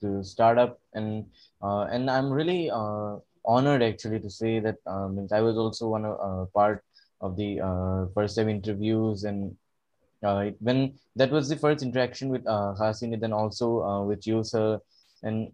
to 0.00 0.22
start 0.24 0.58
up. 0.58 0.80
And 0.94 1.26
uh, 1.62 1.82
and 1.82 2.10
I'm 2.10 2.30
really 2.30 2.70
uh, 2.70 3.16
honored 3.44 3.82
actually 3.82 4.20
to 4.20 4.30
say 4.30 4.60
that 4.60 4.76
um, 4.86 5.28
I 5.32 5.40
was 5.40 5.56
also 5.56 5.88
one 5.88 6.04
of 6.04 6.18
uh, 6.20 6.44
part 6.46 6.84
of 7.20 7.36
the 7.36 7.60
uh, 7.60 8.06
first 8.14 8.36
time 8.36 8.48
interviews 8.48 9.24
and 9.24 9.56
uh, 10.22 10.50
when 10.60 10.98
that 11.16 11.30
was 11.30 11.48
the 11.48 11.56
first 11.56 11.82
interaction 11.82 12.28
with 12.28 12.44
uh, 12.46 12.74
Hasini, 12.78 13.20
then 13.20 13.32
also 13.32 13.82
uh, 13.82 14.02
with 14.04 14.26
you, 14.26 14.42
sir, 14.42 14.80
and 15.22 15.52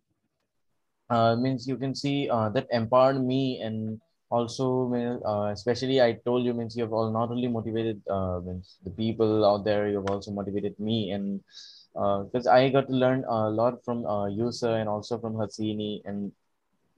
uh, 1.11 1.37
means 1.37 1.69
you 1.69 1.77
can 1.77 1.95
see 1.95 2.29
uh, 2.31 2.49
that 2.49 2.67
empowered 2.71 3.23
me 3.23 3.61
and 3.61 4.01
also 4.31 4.91
uh, 5.25 5.51
especially 5.53 6.01
i 6.01 6.13
told 6.27 6.45
you 6.45 6.55
means 6.55 6.77
you 6.77 6.83
have 6.83 6.93
all 6.93 7.11
not 7.13 7.31
only 7.31 7.47
motivated 7.47 8.01
uh, 8.11 8.41
means 8.41 8.79
the 8.85 8.91
people 8.91 9.45
out 9.45 9.65
there 9.65 9.89
you 9.89 9.97
have 9.97 10.11
also 10.11 10.31
motivated 10.33 10.75
me 10.81 11.11
and 11.11 11.41
because 11.95 12.47
uh, 12.47 12.53
i 12.53 12.69
got 12.69 12.89
to 12.89 12.95
learn 12.95 13.25
a 13.29 13.51
lot 13.51 13.85
from 13.85 14.05
uh, 14.07 14.27
you 14.27 14.51
sir 14.51 14.79
and 14.79 14.89
also 14.89 15.19
from 15.19 15.35
hasini. 15.35 16.03
And 16.05 16.33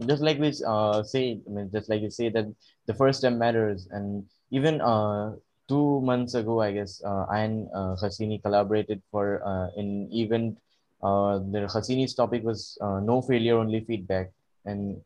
just 0.07 0.23
like 0.23 0.39
we 0.39 0.53
uh, 0.67 1.03
say 1.03 1.41
I 1.47 1.51
mean, 1.51 1.71
just 1.73 1.91
like 1.91 2.01
you 2.01 2.11
say 2.11 2.31
that 2.31 2.47
the 2.87 2.95
first 2.95 3.19
step 3.21 3.35
matters 3.35 3.89
and 3.91 4.25
even 4.51 4.81
uh, 4.81 5.33
two 5.69 6.01
months 6.03 6.35
ago 6.35 6.61
i 6.61 6.71
guess 6.73 7.03
uh, 7.05 7.25
i 7.31 7.41
and 7.41 7.69
uh, 7.75 7.95
hasini 8.03 8.41
collaborated 8.43 9.03
for 9.11 9.43
uh, 9.45 9.69
an 9.77 10.09
event. 10.13 10.59
Uh, 11.03 11.39
the 11.53 11.61
hasini's 11.69 12.15
topic 12.15 12.43
was 12.43 12.79
uh, 12.81 12.99
no 13.01 13.21
failure 13.21 13.59
only 13.59 13.81
feedback. 13.81 14.31
And 14.65 15.01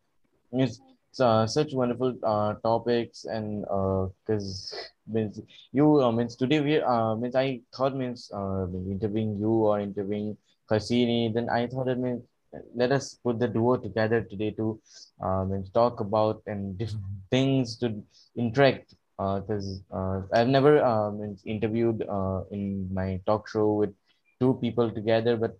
it's 0.53 0.81
uh, 1.21 1.47
such 1.47 1.73
wonderful 1.73 2.15
uh, 2.23 2.55
topics 2.63 3.25
and 3.25 3.63
because 3.63 4.73
uh, 4.73 5.13
means 5.13 5.41
you 5.73 6.01
uh, 6.01 6.13
means 6.13 6.37
today 6.37 6.61
we 6.61 6.81
uh, 6.81 7.15
means 7.17 7.35
I 7.35 7.61
thought 7.75 7.97
means 7.97 8.31
uh, 8.33 8.67
interviewing 8.89 9.37
you 9.39 9.51
or 9.51 9.81
interviewing 9.81 10.37
Hasini 10.71 11.35
then 11.35 11.49
I 11.51 11.67
thought 11.67 11.89
it 11.89 11.99
means 11.99 12.23
let 12.75 12.93
us 12.93 13.15
put 13.15 13.39
the 13.39 13.49
duo 13.49 13.77
together 13.77 14.23
today 14.23 14.53
to 14.53 14.81
uh, 15.21 15.45
means 15.45 15.71
talk 15.71 16.01
about 16.01 16.43
and 16.47 16.79
different 16.79 17.05
things 17.31 17.77
to 17.79 18.03
interact 18.37 18.95
because 19.41 19.83
uh, 19.93 19.97
uh, 19.97 20.23
I've 20.33 20.49
never 20.49 20.73
means 21.13 21.43
interviewed 21.45 22.05
uh, 22.09 22.43
in 22.51 22.89
my 22.93 23.21
talk 23.27 23.49
show 23.49 23.73
with 23.75 23.93
two 24.41 24.59
people 24.61 24.91
together 24.91 25.37
but 25.37 25.59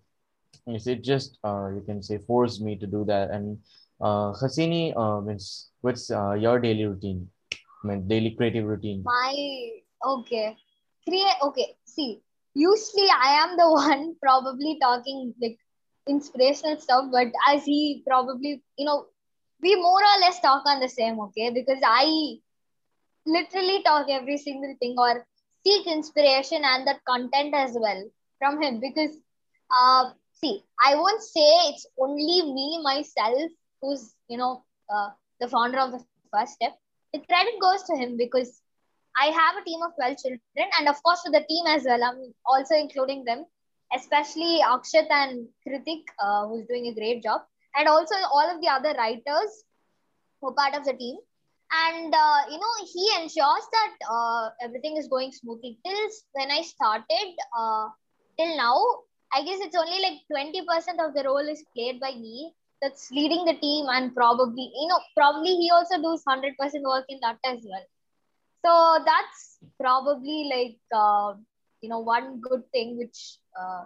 it 0.67 1.03
just 1.03 1.37
you 1.43 1.83
can 1.85 2.01
say 2.01 2.17
forced 2.17 2.61
me 2.61 2.75
to 2.77 2.87
do 2.87 3.05
that 3.05 3.29
and 3.31 3.57
uh, 4.01 4.33
Hasini, 4.33 4.93
means 5.25 5.69
what's 5.81 6.09
uh, 6.09 6.33
your 6.33 6.59
daily 6.59 6.85
routine? 6.85 7.29
I 7.53 7.87
mean, 7.87 8.07
daily 8.07 8.31
creative 8.31 8.65
routine. 8.65 9.03
My 9.05 9.33
okay, 10.03 10.57
create 11.07 11.37
okay. 11.43 11.75
See, 11.85 12.21
usually 12.53 13.09
I 13.09 13.43
am 13.43 13.57
the 13.57 13.69
one 13.71 14.15
probably 14.21 14.77
talking 14.81 15.33
like 15.41 15.57
inspirational 16.07 16.79
stuff, 16.79 17.05
but 17.11 17.27
as 17.47 17.63
he 17.63 18.03
probably 18.07 18.63
you 18.77 18.85
know, 18.85 19.05
we 19.61 19.75
more 19.75 20.01
or 20.01 20.19
less 20.19 20.39
talk 20.39 20.63
on 20.65 20.79
the 20.79 20.89
same. 20.89 21.19
Okay, 21.19 21.51
because 21.51 21.81
I 21.85 22.37
literally 23.25 23.81
talk 23.83 24.07
every 24.09 24.37
single 24.37 24.75
thing 24.79 24.95
or 24.97 25.25
seek 25.65 25.87
inspiration 25.87 26.61
and 26.63 26.87
that 26.87 27.03
content 27.07 27.53
as 27.55 27.75
well 27.79 28.01
from 28.39 28.61
him 28.61 28.79
because 28.79 29.15
uh 29.79 30.11
see 30.41 30.63
i 30.87 30.95
won't 30.95 31.21
say 31.21 31.47
it's 31.69 31.85
only 31.99 32.37
me 32.57 32.79
myself 32.83 33.51
who's 33.81 34.15
you 34.27 34.37
know 34.37 34.63
uh, 34.93 35.09
the 35.39 35.47
founder 35.47 35.79
of 35.79 35.91
the 35.91 35.99
first 36.07 36.53
step. 36.53 36.53
The 36.91 36.99
credit 36.99 37.55
goes 37.61 37.83
to 37.83 37.95
him 37.95 38.17
because 38.17 38.61
i 39.21 39.27
have 39.39 39.55
a 39.59 39.63
team 39.65 39.81
of 39.85 39.95
12 39.95 40.17
children 40.23 40.69
and 40.79 40.87
of 40.89 41.01
course 41.03 41.21
to 41.23 41.31
the 41.35 41.43
team 41.51 41.65
as 41.75 41.83
well 41.89 42.03
i'm 42.07 42.19
also 42.45 42.75
including 42.75 43.23
them 43.23 43.45
especially 43.97 44.53
akshat 44.73 45.09
and 45.19 45.47
kritik 45.65 46.03
uh, 46.25 46.47
who's 46.47 46.65
doing 46.71 46.87
a 46.87 46.95
great 46.99 47.21
job 47.23 47.41
and 47.75 47.87
also 47.87 48.15
all 48.37 48.47
of 48.53 48.61
the 48.61 48.69
other 48.77 48.93
writers 49.01 49.63
who 50.41 50.49
are 50.49 50.57
part 50.61 50.75
of 50.79 50.85
the 50.85 50.93
team 51.03 51.17
and 51.71 52.13
uh, 52.13 52.41
you 52.49 52.59
know 52.59 52.73
he 52.93 53.05
ensures 53.21 53.65
that 53.77 53.93
uh, 54.09 54.49
everything 54.61 54.97
is 54.97 55.07
going 55.07 55.31
smoothly. 55.31 55.77
Till 55.85 56.09
when 56.33 56.51
i 56.51 56.61
started 56.61 57.29
uh, 57.57 57.87
till 58.37 58.55
now 58.57 58.77
i 59.33 59.43
guess 59.43 59.59
it's 59.61 59.75
only 59.75 59.99
like 60.01 60.19
20% 60.31 60.99
of 61.05 61.13
the 61.13 61.23
role 61.23 61.47
is 61.55 61.63
played 61.75 61.99
by 61.99 62.11
me 62.11 62.53
that's 62.81 63.11
leading 63.11 63.45
the 63.45 63.53
team 63.53 63.85
and 63.89 64.15
probably 64.15 64.71
you 64.81 64.87
know 64.87 64.99
probably 65.15 65.55
he 65.55 65.69
also 65.71 66.01
does 66.01 66.23
100% 66.25 66.83
work 66.83 67.05
in 67.09 67.19
that 67.21 67.37
as 67.45 67.59
well. 67.63 67.85
So 68.65 69.03
that's 69.05 69.59
probably 69.79 70.49
like 70.53 70.79
uh, 70.93 71.33
you 71.81 71.89
know 71.89 71.99
one 71.99 72.41
good 72.41 72.63
thing 72.71 72.97
which 72.97 73.37
uh, 73.59 73.83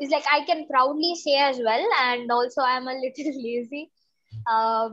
is 0.00 0.10
like 0.10 0.24
i 0.32 0.44
can 0.44 0.66
proudly 0.68 1.14
say 1.14 1.36
as 1.36 1.58
well. 1.64 1.86
And 2.02 2.30
also 2.30 2.62
i'm 2.62 2.88
a 2.88 2.94
little 3.04 3.42
lazy. 3.42 3.90
Uh, 4.46 4.90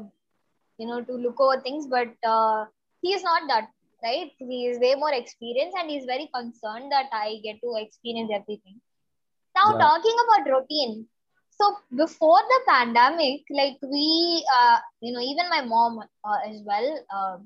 you 0.81 0.87
know 0.87 1.01
to 1.09 1.13
look 1.25 1.39
over 1.39 1.61
things 1.61 1.87
but 1.87 2.09
uh, 2.35 2.65
he 3.01 3.13
is 3.13 3.23
not 3.23 3.43
that 3.47 3.69
right? 4.03 4.31
He 4.39 4.67
is 4.67 4.79
way 4.79 4.95
more 4.95 5.13
experienced 5.13 5.77
and 5.79 5.89
he's 5.89 6.05
very 6.05 6.29
concerned 6.33 6.91
that 6.91 7.07
i 7.13 7.39
get 7.43 7.61
to 7.61 7.75
experience 7.77 8.31
everything. 8.33 8.81
Now 9.55 9.73
yeah. 9.73 9.79
talking 9.79 10.17
about 10.25 10.51
routine. 10.51 11.07
So 11.51 11.75
before 11.95 12.41
the 12.53 12.59
pandemic 12.67 13.41
like 13.51 13.77
we 13.83 14.45
uh, 14.57 14.77
you 15.01 15.13
know 15.13 15.21
even 15.21 15.49
my 15.49 15.61
mom 15.61 15.99
uh, 15.99 16.39
as 16.49 16.61
well 16.65 16.87
uh, 17.15 17.37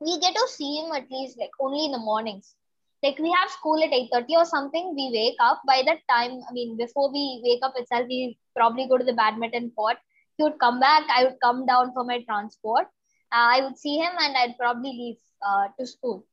we 0.00 0.18
get 0.20 0.34
to 0.34 0.48
see 0.48 0.78
him 0.78 0.92
at 0.92 1.10
least 1.10 1.38
like 1.38 1.50
only 1.60 1.86
in 1.86 1.92
the 1.92 1.98
mornings. 1.98 2.54
Like 3.02 3.18
we 3.18 3.32
have 3.38 3.50
school 3.50 3.82
at 3.84 3.90
8.30 3.90 4.36
or 4.36 4.44
something 4.46 4.94
we 4.96 5.10
wake 5.12 5.36
up. 5.40 5.60
By 5.66 5.82
that 5.86 6.00
time 6.10 6.40
i 6.48 6.52
mean 6.52 6.76
before 6.76 7.12
we 7.12 7.40
wake 7.44 7.62
up 7.62 7.74
itself 7.76 8.06
we 8.08 8.38
probably 8.56 8.88
go 8.88 8.98
to 8.98 9.04
the 9.04 9.12
badminton 9.12 9.70
court 9.76 9.98
he 10.36 10.44
would 10.44 10.58
come 10.58 10.80
back 10.80 11.04
i 11.16 11.24
would 11.24 11.38
come 11.42 11.66
down 11.66 11.92
for 11.92 12.04
my 12.04 12.22
transport. 12.22 12.86
Uh, 13.32 13.48
i 13.56 13.60
would 13.62 13.76
see 13.78 13.96
him 13.98 14.12
and 14.20 14.36
i'd 14.36 14.56
probably 14.58 14.90
leave 14.90 15.18
uh, 15.48 15.66
to 15.78 15.86
school. 15.86 16.24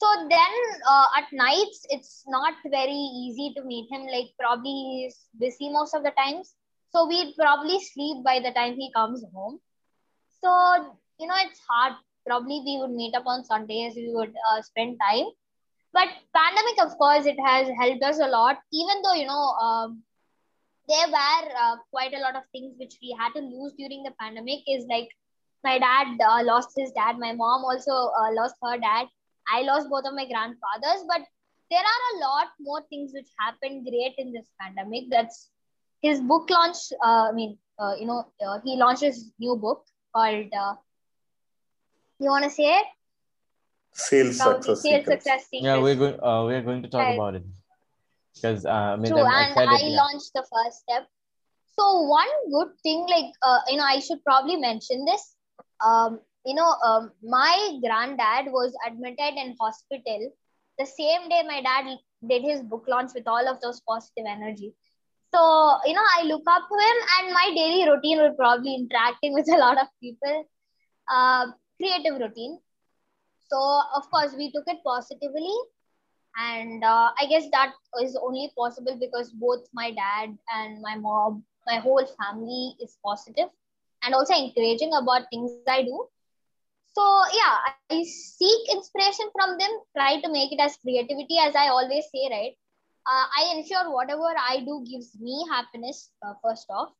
So 0.00 0.06
then 0.30 0.52
uh, 0.90 1.06
at 1.18 1.32
nights 1.32 1.86
it's 1.90 2.24
not 2.28 2.54
very 2.70 2.92
easy 3.22 3.52
to 3.56 3.64
meet 3.64 3.88
him. 3.90 4.06
Like 4.06 4.30
probably 4.38 4.70
he's 4.70 5.28
busy 5.38 5.70
most 5.70 5.94
of 5.94 6.02
the 6.04 6.12
times. 6.12 6.54
So 6.90 7.06
we'd 7.06 7.34
probably 7.36 7.78
sleep 7.80 8.24
by 8.24 8.40
the 8.40 8.52
time 8.52 8.74
he 8.74 8.92
comes 8.94 9.24
home. 9.34 9.60
So 10.42 10.50
you 11.18 11.26
know 11.26 11.34
it's 11.38 11.60
hard. 11.68 11.94
Probably 12.26 12.62
we 12.64 12.78
would 12.80 12.90
meet 12.92 13.14
up 13.14 13.26
on 13.26 13.44
sundays. 13.44 13.94
We 13.96 14.12
would 14.14 14.34
uh, 14.50 14.62
spend 14.62 14.98
time. 15.00 15.26
But 15.92 16.08
pandemic 16.34 16.82
of 16.82 16.96
course 16.98 17.26
it 17.26 17.38
has 17.44 17.68
helped 17.80 18.02
us 18.02 18.18
a 18.20 18.28
lot. 18.28 18.58
Even 18.72 19.02
though 19.02 19.14
you 19.14 19.26
know 19.26 19.46
um, 19.66 20.02
there 20.88 21.08
were 21.08 21.44
uh, 21.62 21.76
quite 21.90 22.14
a 22.14 22.20
lot 22.20 22.36
of 22.36 22.42
things 22.52 22.74
which 22.78 22.98
we 23.02 23.14
had 23.18 23.32
to 23.34 23.40
lose 23.40 23.72
during 23.78 24.02
the 24.02 24.12
pandemic 24.20 24.60
is 24.66 24.84
like 24.88 25.08
my 25.64 25.78
dad 25.78 26.18
uh, 26.20 26.42
lost 26.44 26.70
his 26.76 26.92
dad 26.92 27.18
my 27.18 27.32
mom 27.32 27.64
also 27.64 27.92
uh, 27.92 28.32
lost 28.32 28.54
her 28.62 28.78
dad 28.78 29.08
I 29.50 29.62
lost 29.62 29.88
both 29.88 30.04
of 30.04 30.14
my 30.14 30.26
grandfathers, 30.26 31.04
but 31.08 31.22
there 31.70 31.80
are 31.80 32.02
a 32.14 32.20
lot 32.20 32.48
more 32.60 32.82
things 32.88 33.12
which 33.14 33.28
happened 33.38 33.86
great 33.88 34.14
in 34.18 34.32
this 34.32 34.46
pandemic. 34.60 35.04
That's 35.10 35.50
his 36.02 36.20
book 36.20 36.48
launch. 36.50 36.76
Uh, 37.02 37.28
I 37.30 37.32
mean, 37.32 37.58
uh, 37.78 37.94
you 37.98 38.06
know, 38.06 38.26
uh, 38.46 38.60
he 38.64 38.76
launched 38.76 39.02
his 39.02 39.32
new 39.38 39.56
book 39.56 39.84
called. 40.14 40.52
Uh, 40.52 40.74
you 42.18 42.30
want 42.30 42.44
to 42.44 42.50
say 42.50 42.74
it? 42.74 42.86
Sales 43.92 44.36
success. 44.36 44.82
Sales 44.82 45.04
success. 45.04 45.46
Secrets. 45.50 45.64
Yeah, 45.64 45.78
we're 45.78 45.96
going. 45.96 46.20
Uh, 46.22 46.44
we're 46.44 46.62
going 46.62 46.82
to 46.82 46.88
talk 46.88 47.00
right. 47.00 47.14
about 47.14 47.34
it 47.34 47.42
because 48.40 48.64
uh, 48.64 48.96
I 49.00 49.06
True, 49.06 49.20
I'm 49.20 49.58
and 49.58 49.68
I 49.70 49.80
yeah. 49.80 49.96
launched 49.96 50.32
the 50.34 50.44
first 50.52 50.80
step. 50.80 51.06
So 51.78 52.02
one 52.02 52.28
good 52.50 52.72
thing, 52.82 53.06
like 53.08 53.32
uh, 53.42 53.60
you 53.68 53.76
know, 53.76 53.84
I 53.84 54.00
should 54.00 54.24
probably 54.24 54.56
mention 54.56 55.04
this. 55.04 55.36
Um, 55.84 56.20
you 56.44 56.54
know, 56.54 56.74
um, 56.84 57.12
my 57.22 57.78
granddad 57.84 58.52
was 58.52 58.74
admitted 58.86 59.34
in 59.36 59.56
hospital 59.60 60.32
the 60.78 60.86
same 60.86 61.28
day 61.28 61.42
my 61.46 61.60
dad 61.60 61.98
did 62.28 62.42
his 62.42 62.62
book 62.62 62.84
launch 62.88 63.10
with 63.14 63.26
all 63.26 63.48
of 63.48 63.60
those 63.60 63.80
positive 63.80 64.24
energy. 64.26 64.74
So, 65.34 65.40
you 65.84 65.92
know, 65.92 66.06
I 66.16 66.22
look 66.22 66.42
up 66.48 66.62
to 66.68 66.76
him 66.86 66.96
and 67.18 67.34
my 67.34 67.52
daily 67.54 67.88
routine 67.88 68.18
will 68.18 68.34
probably 68.34 68.74
interacting 68.74 69.34
with 69.34 69.48
a 69.52 69.58
lot 69.58 69.78
of 69.78 69.88
people. 70.00 70.48
Uh, 71.10 71.46
creative 71.76 72.20
routine. 72.20 72.58
So 73.50 73.82
of 73.96 74.08
course 74.10 74.34
we 74.36 74.50
took 74.52 74.64
it 74.66 74.78
positively, 74.84 75.54
and 76.36 76.84
uh, 76.84 77.10
I 77.18 77.26
guess 77.28 77.44
that 77.52 77.72
is 78.02 78.16
only 78.22 78.52
possible 78.56 78.96
because 78.98 79.30
both 79.30 79.66
my 79.72 79.90
dad 79.90 80.36
and 80.54 80.80
my 80.82 80.96
mom, 80.96 81.44
my 81.66 81.76
whole 81.78 82.04
family 82.20 82.74
is 82.82 82.98
positive 83.04 83.48
and 84.02 84.14
also 84.14 84.34
encouraging 84.34 84.92
about 84.94 85.28
things 85.30 85.52
I 85.52 85.70
do. 85.70 85.90
So 86.78 86.94
yeah, 87.34 87.46
I 87.54 87.70
seek 88.02 88.50
inspiration 88.72 89.04
from 89.14 89.58
them, 89.58 89.70
try 89.96 90.20
to 90.20 90.30
make 90.32 90.52
it 90.52 90.60
as 90.60 90.76
creativity 90.76 91.38
as 91.38 91.54
I 91.54 91.68
always 91.68 92.04
say, 92.12 92.28
right? 92.30 92.52
Uh, 93.06 93.24
I 93.38 93.54
ensure 93.56 93.92
whatever 93.92 94.28
I 94.38 94.60
do 94.60 94.84
gives 94.90 95.16
me 95.20 95.44
happiness 95.50 96.10
uh, 96.22 96.34
first 96.42 96.66
off. 96.70 96.90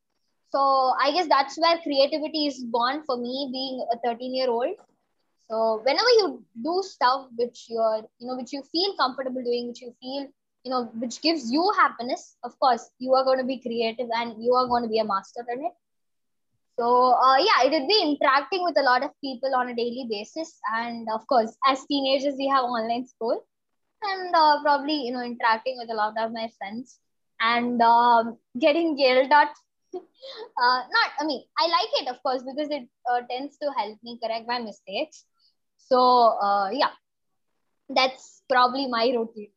So 0.50 0.58
I 1.00 1.12
guess 1.12 1.28
that's 1.28 1.58
where 1.58 1.78
creativity 1.78 2.46
is 2.46 2.64
born 2.64 3.02
for 3.06 3.16
me, 3.16 3.48
being 3.52 3.86
a 3.92 3.98
13 4.06 4.34
year 4.34 4.50
old. 4.50 4.76
So 5.50 5.80
whenever 5.84 6.10
you 6.18 6.44
do 6.62 6.82
stuff 6.82 7.28
which 7.36 7.66
you're, 7.68 8.02
you 8.18 8.26
know, 8.28 8.36
which 8.36 8.52
you 8.52 8.62
feel 8.70 8.94
comfortable 8.98 9.42
doing, 9.42 9.68
which 9.68 9.80
you 9.80 9.94
feel, 10.00 10.28
you 10.64 10.70
know, 10.70 10.84
which 10.98 11.22
gives 11.22 11.50
you 11.50 11.72
happiness, 11.78 12.36
of 12.44 12.58
course, 12.58 12.90
you 12.98 13.14
are 13.14 13.24
going 13.24 13.38
to 13.38 13.44
be 13.44 13.60
creative 13.60 14.08
and 14.14 14.42
you 14.42 14.54
are 14.54 14.66
going 14.66 14.82
to 14.82 14.88
be 14.88 14.98
a 14.98 15.04
master 15.04 15.44
in 15.52 15.64
it. 15.64 15.72
So 16.78 17.12
uh, 17.14 17.38
yeah, 17.38 17.66
it 17.66 17.72
would 17.72 17.88
be 17.88 18.02
interacting 18.02 18.62
with 18.62 18.78
a 18.78 18.82
lot 18.82 19.02
of 19.02 19.10
people 19.20 19.54
on 19.54 19.68
a 19.68 19.74
daily 19.74 20.06
basis, 20.08 20.60
and 20.72 21.08
of 21.12 21.26
course, 21.26 21.56
as 21.66 21.84
teenagers, 21.86 22.34
we 22.38 22.46
have 22.46 22.62
online 22.62 23.04
school, 23.04 23.44
and 24.04 24.32
uh, 24.32 24.62
probably 24.62 24.94
you 24.94 25.12
know 25.12 25.22
interacting 25.22 25.76
with 25.76 25.90
a 25.90 25.94
lot 25.94 26.14
of 26.16 26.30
my 26.32 26.48
friends 26.56 27.00
and 27.40 27.82
um, 27.82 28.38
getting 28.60 28.96
yelled 28.96 29.32
at. 29.32 29.48
uh, 29.94 30.80
not, 30.94 31.10
I 31.18 31.24
mean, 31.24 31.42
I 31.58 31.66
like 31.66 32.02
it 32.02 32.08
of 32.08 32.22
course 32.22 32.42
because 32.44 32.70
it 32.70 32.86
uh, 33.10 33.22
tends 33.28 33.56
to 33.58 33.72
help 33.76 33.98
me 34.04 34.20
correct 34.22 34.46
my 34.46 34.60
mistakes. 34.60 35.24
So 35.78 36.36
uh, 36.42 36.70
yeah, 36.72 36.90
that's 37.88 38.42
probably 38.48 38.86
my 38.88 39.08
routine. 39.16 39.50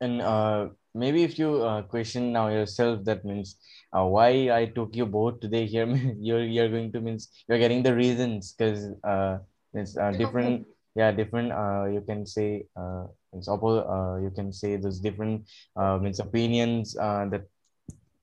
And 0.00 0.20
uh, 0.22 0.68
maybe 0.94 1.22
if 1.22 1.38
you 1.38 1.62
uh, 1.62 1.82
question 1.82 2.32
now 2.32 2.48
yourself, 2.48 3.04
that 3.04 3.24
means 3.24 3.56
uh, 3.92 4.04
why 4.04 4.50
I 4.50 4.66
took 4.66 4.96
you 4.96 5.06
both 5.06 5.40
today 5.40 5.66
here. 5.66 5.86
you're 6.18 6.44
you're 6.44 6.68
going 6.68 6.92
to 6.92 7.00
means 7.00 7.28
you're 7.48 7.58
getting 7.58 7.82
the 7.82 7.94
reasons 7.94 8.52
because 8.52 8.88
uh, 9.04 9.38
it's 9.74 9.96
uh, 9.96 10.12
different. 10.12 10.66
Yeah, 10.94 11.10
different. 11.12 11.52
Uh, 11.52 11.86
you 11.86 12.02
can 12.02 12.26
say 12.26 12.66
uh, 12.76 13.06
it's 13.32 13.48
oppo- 13.48 13.86
uh, 13.88 14.20
You 14.20 14.30
can 14.30 14.52
say 14.52 14.76
there's 14.76 15.00
different 15.00 15.48
uh, 15.76 15.98
means 15.98 16.20
opinions 16.20 16.96
uh, 16.98 17.26
that 17.30 17.48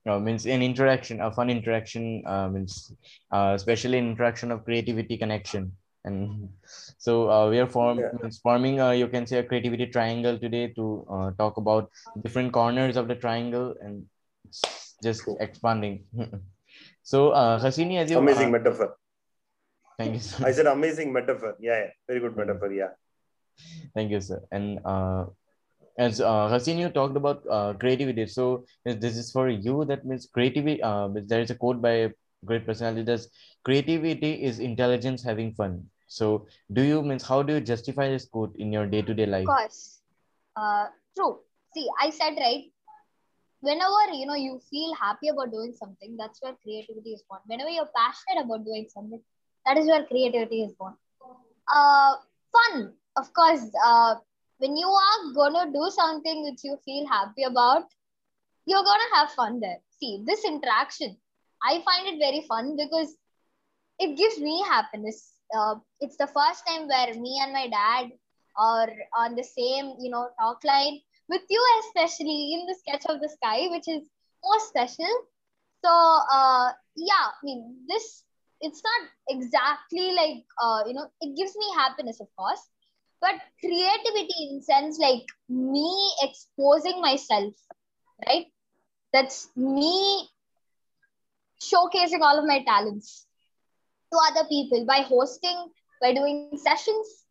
uh, 0.08 0.20
means 0.20 0.46
an 0.46 0.62
interaction, 0.62 1.20
a 1.22 1.32
fun 1.32 1.50
interaction 1.50 2.24
uh, 2.28 2.48
means 2.50 2.94
uh, 3.32 3.54
especially 3.56 3.98
interaction 3.98 4.52
of 4.52 4.66
creativity 4.66 5.18
connection 5.18 5.72
and 6.06 6.50
so 6.98 7.30
uh, 7.30 7.50
we 7.50 7.60
are 7.60 7.68
form, 7.68 8.00
Yeah. 8.00 8.30
forming 8.44 8.80
uh, 8.80 8.92
you 8.92 9.08
can 9.08 9.28
say 9.28 9.40
a 9.40 9.44
creativity 9.44 9.88
triangle 9.88 10.38
today 10.40 10.68
to 10.76 11.06
uh, 11.12 11.32
talk 11.38 11.58
about 11.58 11.90
different 12.24 12.54
corners 12.54 12.96
of 12.98 13.08
the 13.08 13.16
triangle 13.16 13.76
and 13.82 14.06
just 15.04 15.26
Cool. 15.26 15.38
expanding 15.40 16.04
so 17.04 17.30
uh, 17.32 17.60
hasini 17.60 17.98
as 17.98 18.10
you 18.12 18.18
Amazing 18.18 18.48
uh, 18.48 18.58
metaphor. 18.58 18.96
thank 19.98 20.14
you 20.14 20.20
sir. 20.20 20.46
I 20.48 20.52
said 20.52 20.68
amazing 20.68 21.12
metaphor. 21.12 21.56
Yeah, 21.60 21.78
yeah. 21.84 21.90
Very 22.08 22.20
good 22.20 22.36
metaphor. 22.38 22.72
Yeah. 22.72 22.96
thank 23.96 24.12
you 24.12 24.22
sir 24.22 24.40
and 24.52 24.80
uh, 24.86 25.26
as 25.98 26.22
uh, 26.22 26.48
Hasini, 26.48 26.80
you 26.80 26.90
talked 26.90 27.18
about 27.18 27.44
uh, 27.52 27.74
creativity. 27.74 28.26
So 28.26 28.64
this 28.86 29.18
is 29.18 29.32
for 29.34 29.50
you. 29.50 29.84
That 29.84 30.06
means 30.06 30.30
creativity. 30.34 30.82
Uh, 30.82 31.10
there 31.14 31.42
is 31.42 31.50
a 31.52 31.56
quote 31.56 31.82
by 31.82 32.12
great 32.46 32.66
personality. 32.66 33.04
does 33.04 33.30
creativity 33.64 34.44
is 34.44 34.60
intelligence 34.60 35.24
having 35.24 35.54
fun. 35.54 35.90
So 36.08 36.48
do 36.74 36.82
you 36.82 37.02
means 37.04 37.24
how 37.24 37.42
do 37.44 37.54
you 37.56 37.62
justify 37.62 38.10
this 38.10 38.26
quote 38.26 38.56
in 38.58 38.72
your 38.72 38.88
day 38.88 39.02
to 39.02 39.14
day 39.14 39.26
life? 39.26 39.44
Of 39.50 39.56
course. 39.56 40.02
Uh, 40.56 40.88
true. 41.18 41.40
See, 41.74 41.88
I 42.02 42.10
said 42.10 42.36
right. 42.40 42.66
Whenever 43.62 44.14
you 44.14 44.26
know 44.26 44.36
you 44.36 44.60
feel 44.70 44.94
happy 44.96 45.30
about 45.30 45.52
doing 45.52 45.74
something, 45.74 46.16
that's 46.18 46.42
where 46.42 46.54
creativity 46.64 47.12
is 47.14 47.24
born. 47.30 47.42
Whenever 47.46 47.70
you're 47.70 47.90
passionate 47.96 48.44
about 48.46 48.66
doing 48.66 48.88
something, 48.90 49.22
that 49.66 49.78
is 49.78 49.88
where 49.88 50.06
creativity 50.06 50.64
is 50.64 50.74
born. 50.74 50.94
Uh, 51.68 52.16
fun, 52.52 52.94
of 53.18 53.34
course. 53.34 53.66
Uh, 53.86 54.16
when 54.60 54.76
you 54.76 54.88
are 54.88 55.34
gonna 55.34 55.72
do 55.72 55.90
something 55.90 56.44
which 56.44 56.64
you 56.64 56.78
feel 56.86 57.08
happy 57.08 57.44
about, 57.44 57.84
you're 58.66 58.84
gonna 58.84 59.12
have 59.16 59.32
fun 59.32 59.60
there. 59.60 59.80
See, 60.00 60.24
this 60.26 60.44
interaction, 60.46 61.18
I 61.64 61.82
find 61.84 62.08
it 62.08 62.20
very 62.20 62.46
fun 62.48 62.76
because 62.78 63.16
it 64.00 64.18
gives 64.18 64.40
me 64.40 64.64
happiness. 64.68 65.34
Uh, 65.56 65.76
it's 66.00 66.18
the 66.18 66.28
first 66.28 66.66
time 66.68 66.88
where 66.88 67.14
me 67.14 67.40
and 67.42 67.54
my 67.54 67.68
dad 67.68 68.12
are 68.58 68.90
on 69.18 69.36
the 69.36 69.44
same, 69.44 69.96
you 70.00 70.10
know, 70.10 70.30
talk 70.40 70.64
line 70.64 71.00
with 71.30 71.42
you, 71.50 71.64
especially 71.86 72.54
in 72.54 72.66
the 72.66 72.76
sketch 72.76 73.06
of 73.10 73.22
the 73.22 73.30
sky, 73.30 73.68
which 73.70 73.88
is 73.88 74.08
more 74.44 74.60
special. 74.60 75.14
So, 75.84 75.90
uh, 75.90 76.72
yeah, 76.96 77.28
I 77.32 77.40
mean, 77.44 77.78
this 77.88 78.24
it's 78.62 78.82
not 78.84 79.10
exactly 79.30 80.12
like 80.14 80.44
uh, 80.62 80.84
you 80.88 80.94
know, 80.94 81.10
it 81.22 81.36
gives 81.38 81.56
me 81.56 81.66
happiness, 81.76 82.20
of 82.20 82.28
course, 82.38 82.62
but 83.22 83.36
creativity 83.60 84.50
in 84.52 84.62
sense 84.62 85.00
like 85.00 85.26
me 85.50 86.14
exposing 86.22 87.02
myself, 87.02 87.54
right? 88.28 88.48
That's 89.14 89.50
me 89.56 90.30
showcasing 91.62 92.22
all 92.22 92.40
of 92.40 92.46
my 92.46 92.64
talents 92.64 93.28
to 94.12 94.20
other 94.32 94.48
people 94.48 94.86
by 94.86 95.02
hosting, 95.02 95.70
by 96.02 96.14
doing 96.14 96.52
sessions. 96.56 97.26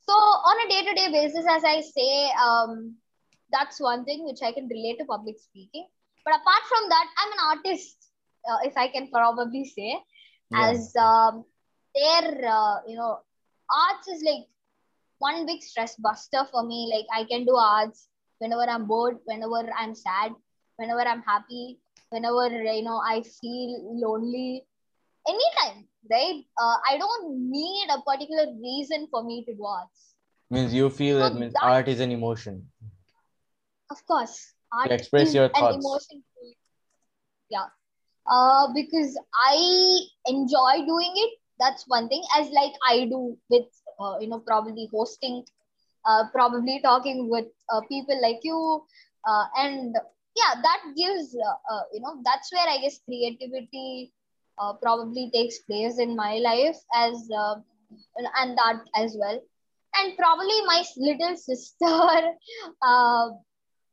So 0.00 0.12
on 0.12 0.66
a 0.66 0.68
day-to-day 0.68 1.10
basis, 1.12 1.46
as 1.48 1.64
I 1.64 1.80
say, 1.80 2.30
um, 2.40 2.96
that's 3.52 3.80
one 3.80 4.04
thing 4.04 4.24
which 4.24 4.42
I 4.42 4.52
can 4.52 4.68
relate 4.68 4.98
to 4.98 5.04
public 5.04 5.38
speaking. 5.38 5.86
But 6.24 6.34
apart 6.34 6.62
from 6.68 6.88
that, 6.88 7.06
I'm 7.18 7.32
an 7.32 7.38
artist, 7.58 7.96
uh, 8.48 8.58
if 8.64 8.76
I 8.76 8.88
can 8.88 9.08
probably 9.10 9.64
say, 9.64 9.98
Yeah. 10.50 10.70
as 10.70 10.94
um, 10.96 11.44
their, 11.94 12.48
uh, 12.48 12.80
you 12.86 12.96
know, 12.96 13.20
arts 13.70 14.08
is 14.08 14.22
like 14.22 14.46
one 15.18 15.46
big 15.46 15.62
stress 15.62 15.96
buster 15.96 16.44
for 16.50 16.62
me. 16.64 16.90
Like 16.92 17.06
I 17.14 17.24
can 17.26 17.44
do 17.44 17.56
arts 17.56 18.08
whenever 18.38 18.62
I'm 18.62 18.86
bored, 18.86 19.18
whenever 19.24 19.70
I'm 19.78 19.94
sad, 19.94 20.32
whenever 20.76 21.00
I'm 21.00 21.22
happy, 21.22 21.78
whenever 22.14 22.46
you 22.78 22.82
know 22.88 23.00
I 23.12 23.22
feel 23.22 23.70
lonely, 24.06 24.64
anytime, 25.28 25.86
right? 26.10 26.42
Uh, 26.64 26.76
I 26.90 26.98
don't 26.98 27.50
need 27.50 27.88
a 27.96 28.00
particular 28.10 28.46
reason 28.66 29.08
for 29.10 29.24
me 29.24 29.44
to 29.46 29.54
do 29.54 29.64
arts. 29.64 30.14
Means 30.50 30.74
you 30.74 30.90
feel 30.90 31.18
that 31.20 31.34
means 31.34 31.54
that- 31.54 31.64
art 31.76 31.88
is 31.88 32.00
an 32.00 32.12
emotion. 32.12 32.60
Of 33.90 34.04
course, 34.06 34.36
art 34.72 34.92
express 34.98 35.28
is 35.28 35.34
your 35.34 35.46
an 35.46 35.52
thoughts. 35.60 35.76
emotion. 35.76 36.24
Yeah, 37.50 37.66
uh, 38.26 38.72
because 38.74 39.18
I 39.46 39.56
enjoy 40.26 40.86
doing 40.86 41.12
it. 41.24 41.32
That's 41.60 41.84
one 41.86 42.08
thing. 42.08 42.22
As 42.38 42.50
like 42.50 42.72
I 42.88 43.06
do 43.06 43.36
with 43.50 43.68
uh, 44.00 44.16
you 44.20 44.28
know 44.28 44.40
probably 44.40 44.88
hosting, 44.92 45.44
uh, 46.06 46.24
probably 46.32 46.80
talking 46.82 47.28
with 47.30 47.46
uh, 47.72 47.80
people 47.88 48.20
like 48.22 48.40
you, 48.42 48.82
uh, 49.28 49.44
and 49.56 49.96
yeah, 50.36 50.60
that 50.62 50.82
gives 50.96 51.34
uh, 51.36 51.74
uh, 51.74 51.82
you 51.92 52.00
know 52.00 52.20
that's 52.24 52.52
where 52.52 52.66
I 52.68 52.78
guess 52.78 53.00
creativity 53.04 54.12
uh, 54.58 54.74
probably 54.82 55.30
takes 55.34 55.58
place 55.60 55.98
in 55.98 56.16
my 56.16 56.36
life 56.38 56.76
as 56.94 57.28
uh, 57.36 57.54
and 58.36 58.56
that 58.58 58.82
as 58.96 59.16
well. 59.18 59.40
And 59.96 60.16
probably 60.16 60.60
my 60.66 60.82
little 60.96 61.36
sister, 61.48 61.86
uh, 61.86 63.26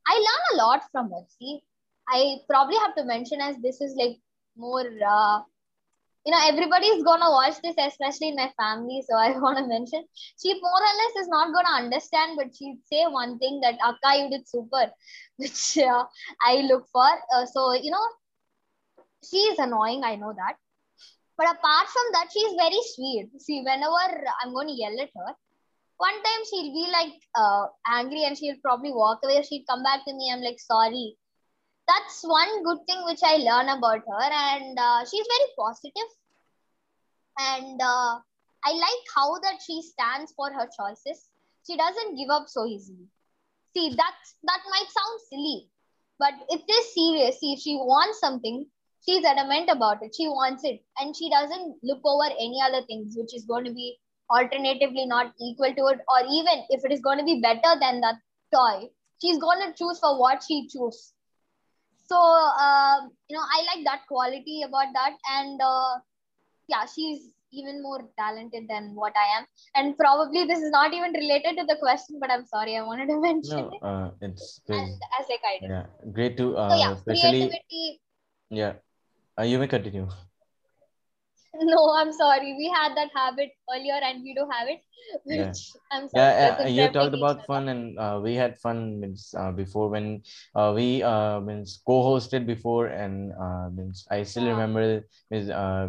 I 0.07 0.15
learn 0.15 0.43
a 0.53 0.57
lot 0.57 0.81
from 0.91 1.11
her. 1.11 1.23
See, 1.39 1.61
I 2.09 2.37
probably 2.49 2.77
have 2.77 2.95
to 2.95 3.03
mention 3.05 3.41
as 3.41 3.57
this 3.61 3.81
is 3.81 3.95
like 3.97 4.17
more, 4.57 4.85
uh, 5.07 5.41
you 6.25 6.31
know, 6.31 6.39
everybody's 6.47 7.03
gonna 7.03 7.29
watch 7.31 7.55
this, 7.63 7.75
especially 7.77 8.29
in 8.29 8.35
my 8.35 8.51
family. 8.57 9.03
So 9.09 9.15
I 9.17 9.37
want 9.45 9.57
to 9.57 9.67
mention 9.67 10.03
she 10.41 10.53
more 10.53 10.81
or 10.81 10.95
less 11.01 11.23
is 11.23 11.29
not 11.29 11.53
gonna 11.53 11.83
understand, 11.83 12.37
but 12.37 12.55
she'd 12.55 12.79
say 12.91 13.05
one 13.07 13.39
thing 13.39 13.59
that 13.61 13.77
Akka, 13.83 14.17
you 14.19 14.29
did 14.29 14.47
super, 14.47 14.91
which 15.37 15.77
uh, 15.77 16.05
I 16.45 16.61
look 16.69 16.85
for. 16.91 17.09
Uh, 17.35 17.45
so 17.45 17.73
you 17.73 17.91
know, 17.91 18.05
she 19.27 19.37
is 19.37 19.59
annoying. 19.59 20.03
I 20.03 20.15
know 20.15 20.33
that. 20.33 20.55
But 21.37 21.55
apart 21.55 21.87
from 21.87 22.05
that, 22.13 22.27
she's 22.31 22.53
very 22.53 22.81
sweet. 22.93 23.29
See, 23.39 23.63
whenever 23.65 24.25
I'm 24.43 24.53
to 24.53 24.73
yell 24.73 24.99
at 25.01 25.09
her, 25.15 25.35
one 25.97 26.13
time 26.13 26.41
she'll 26.49 26.73
be 26.73 26.87
like 26.91 27.13
uh, 27.35 27.65
angry 27.87 28.25
and 28.25 28.37
she'll 28.37 28.61
probably 28.63 28.91
walk 28.91 29.19
away. 29.23 29.41
She'll 29.41 29.65
come 29.67 29.81
back 29.81 30.05
to 30.05 30.13
me. 30.13 30.31
I'm 30.31 30.41
like, 30.41 30.59
sorry. 30.59 31.17
That's 31.91 32.21
one 32.23 32.63
good 32.63 32.81
thing 32.87 33.03
which 33.05 33.23
I 33.23 33.35
learn 33.37 33.69
about 33.77 34.01
her. 34.07 34.27
And 34.31 34.77
uh, 34.79 34.99
she's 35.09 35.27
very 35.35 35.49
positive. 35.57 36.09
And 37.39 37.81
uh, 37.81 38.19
I 38.63 38.71
like 38.71 39.03
how 39.15 39.39
that 39.39 39.59
she 39.65 39.81
stands 39.81 40.33
for 40.35 40.51
her 40.51 40.67
choices. 40.77 41.29
She 41.67 41.75
doesn't 41.77 42.15
give 42.17 42.29
up 42.29 42.47
so 42.47 42.65
easily. 42.65 43.07
See, 43.75 43.89
that's, 43.89 44.35
that 44.43 44.61
might 44.69 44.89
sound 44.89 45.19
silly, 45.29 45.69
but 46.19 46.33
it 46.49 46.63
is 46.69 46.93
serious. 46.93 47.39
See, 47.39 47.53
if 47.53 47.59
she 47.59 47.75
wants 47.75 48.19
something, 48.19 48.65
she's 49.05 49.25
adamant 49.25 49.69
about 49.69 50.03
it. 50.03 50.15
She 50.15 50.27
wants 50.27 50.63
it. 50.63 50.83
And 50.99 51.15
she 51.15 51.29
doesn't 51.29 51.77
look 51.83 52.01
over 52.05 52.25
any 52.25 52.59
other 52.63 52.85
things, 52.85 53.15
which 53.17 53.35
is 53.35 53.45
going 53.45 53.65
to 53.65 53.73
be 53.73 53.97
alternatively 54.31 55.05
not 55.05 55.33
equal 55.41 55.73
to 55.75 55.87
it 55.87 55.99
or 56.07 56.21
even 56.31 56.63
if 56.69 56.85
it 56.85 56.91
is 56.91 57.01
going 57.01 57.17
to 57.17 57.25
be 57.25 57.41
better 57.41 57.79
than 57.79 57.99
that 58.01 58.15
toy 58.53 58.89
she's 59.21 59.37
going 59.37 59.59
to 59.59 59.73
choose 59.77 59.99
for 59.99 60.19
what 60.19 60.41
she 60.47 60.67
chooses 60.71 61.13
so 62.11 62.21
uh, 62.67 62.97
you 63.29 63.35
know 63.37 63.45
i 63.57 63.59
like 63.71 63.83
that 63.89 64.07
quality 64.07 64.63
about 64.69 64.97
that. 64.99 65.13
And 65.35 65.61
uh, 65.73 65.99
yeah 66.67 66.85
she's 66.95 67.29
even 67.59 67.81
more 67.83 67.99
talented 68.17 68.67
than 68.69 68.91
what 68.95 69.13
i 69.21 69.27
am. 69.37 69.45
And 69.75 69.97
probably 69.97 70.45
this 70.45 70.59
is 70.59 70.71
not 70.71 70.93
even 70.93 71.11
related 71.13 71.57
to 71.59 71.65
the 71.71 71.77
question 71.81 72.19
but 72.19 72.31
i'm 72.31 72.45
sorry 72.45 72.77
i 72.77 72.83
wanted 72.91 73.07
to 73.13 73.19
mention 73.27 73.57
No, 73.57 73.69
it. 73.79 73.83
uh, 73.83 74.11
it's 74.21 74.61
and 74.69 75.09
as 75.19 75.27
like 75.33 75.45
i 75.51 75.57
did 75.61 75.69
yeah, 75.71 75.85
great 76.19 76.37
to 76.37 76.53
so 76.53 76.61
uh, 76.65 76.77
yeah 76.77 76.93
especially 76.93 77.41
creativity. 77.41 78.01
Yeah. 78.49 78.73
Uh, 79.39 79.43
you 79.43 79.59
may 79.59 79.67
continue. 79.67 80.07
no 81.73 81.93
i'm 81.97 82.11
sorry 82.13 82.53
we 82.57 82.71
had 82.73 82.95
that 82.95 83.09
habit 83.15 83.51
earlier 83.73 83.99
and 84.03 84.23
we 84.23 84.33
don't 84.33 84.51
have 84.51 84.67
it 84.67 84.81
which 85.25 85.37
Yeah. 85.37 85.53
i'm 85.91 86.07
sorry 86.07 86.31
Yeah, 86.35 86.67
you 86.67 86.87
talked 86.91 87.15
about 87.15 87.45
fun, 87.47 87.69
and 87.69 87.97
uh, 87.97 88.19
we 88.21 88.35
had 88.35 88.59
fun 88.59 88.99
means 88.99 89.33
uh, 89.37 89.51
before 89.51 89.87
when 89.89 90.23
uh, 90.55 90.73
we 90.75 91.01
uh, 91.03 91.39
means 91.39 91.79
co-hosted 91.87 92.45
before, 92.45 92.87
and 92.87 93.31
uh, 93.39 93.69
means 93.71 94.03
I 94.11 94.23
still 94.23 94.43
Yeah. 94.43 94.51
remember 94.51 95.07
means 95.31 95.49
uh, 95.49 95.87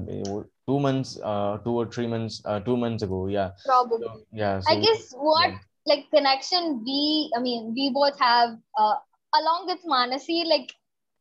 two 0.69 0.79
months, 0.79 1.19
uh, 1.23 1.59
two 1.67 1.75
or 1.75 1.87
three 1.91 2.07
months, 2.07 2.41
uh, 2.47 2.61
two 2.61 2.77
months 2.77 3.03
ago. 3.03 3.27
Yeah, 3.27 3.51
probably 3.67 3.99
so, 4.07 4.23
yeah. 4.33 4.63
I 4.67 4.79
guess 4.79 5.11
what 5.19 5.51
yeah. 5.51 5.59
like 5.87 6.07
connection 6.15 6.85
we 6.87 7.31
I 7.37 7.41
mean 7.41 7.75
we 7.75 7.91
both 7.91 8.19
have 8.21 8.51
uh, 8.79 8.97
along 9.43 9.67
with 9.67 9.83
Manasi 9.85 10.47
like 10.47 10.71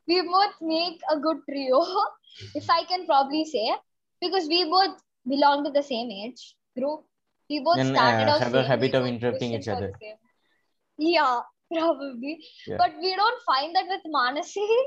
we 0.08 0.22
both 0.22 0.54
make 0.62 1.02
a 1.10 1.18
good 1.18 1.38
trio 1.50 1.82
if 2.56 2.70
I 2.70 2.84
can 2.86 3.06
probably 3.06 3.46
say 3.46 3.74
because 4.22 4.48
we 4.48 4.64
both 4.66 5.02
belong 5.28 5.64
to 5.66 5.72
the 5.72 5.84
same 5.84 6.10
age 6.12 6.56
group. 6.78 7.02
We 7.50 7.60
both 7.60 7.80
and 7.80 7.90
started 7.90 8.30
uh, 8.30 8.34
out 8.34 8.42
have 8.42 8.56
a 8.56 8.64
habit 8.64 8.94
of 8.96 9.06
interrupting 9.06 9.54
each 9.54 9.68
other. 9.68 9.92
same 10.02 10.18
yeah 10.98 11.42
probably. 11.74 12.40
Yeah. 12.68 12.78
but 12.78 12.92
we 13.02 13.16
don't 13.16 13.42
find 13.46 13.76
that 13.76 13.86
with 13.88 14.02
Manasi. 14.14 14.68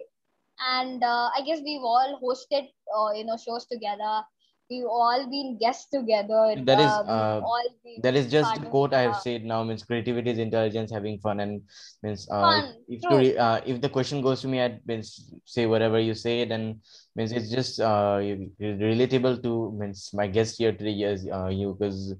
And 0.70 1.02
uh, 1.02 1.30
I 1.36 1.40
guess 1.44 1.58
we've 1.64 1.82
all 1.82 2.20
hosted 2.22 2.68
uh, 2.96 3.10
you 3.12 3.24
know 3.24 3.36
shows 3.36 3.66
together 3.66 4.22
we've 4.70 4.86
all 4.86 5.26
been 5.30 5.58
guests 5.58 5.90
together. 5.90 6.54
That 6.64 6.80
is 6.80 6.90
uh, 6.90 7.40
we've 7.44 7.98
uh, 7.98 8.02
that 8.02 8.14
is 8.16 8.30
just 8.30 8.56
of, 8.56 8.70
quote 8.70 8.92
I 8.92 9.02
have 9.02 9.16
said 9.16 9.44
now 9.44 9.62
means 9.62 9.84
creativity 9.84 10.30
is 10.30 10.38
intelligence 10.38 10.90
having 10.90 11.18
fun 11.18 11.40
and 11.40 11.62
means 12.02 12.28
uh 12.30 12.40
Fun, 12.40 12.74
if, 12.88 13.02
to 13.02 13.16
re, 13.16 13.36
uh, 13.36 13.60
if 13.64 13.80
the 13.80 13.88
question 13.88 14.20
goes 14.20 14.40
to 14.40 14.48
me 14.48 14.58
at 14.58 14.84
means 14.86 15.32
say 15.44 15.66
whatever 15.66 16.00
you 16.00 16.14
say 16.14 16.44
then 16.44 16.80
means 17.14 17.30
it's 17.32 17.50
just 17.50 17.80
uh 17.80 18.18
relatable 18.60 19.42
to 19.42 19.72
means 19.78 20.10
my 20.12 20.26
guest 20.26 20.58
here 20.58 20.72
today 20.72 21.02
is 21.02 21.28
uh 21.30 21.46
you 21.46 21.76
because 21.78 22.14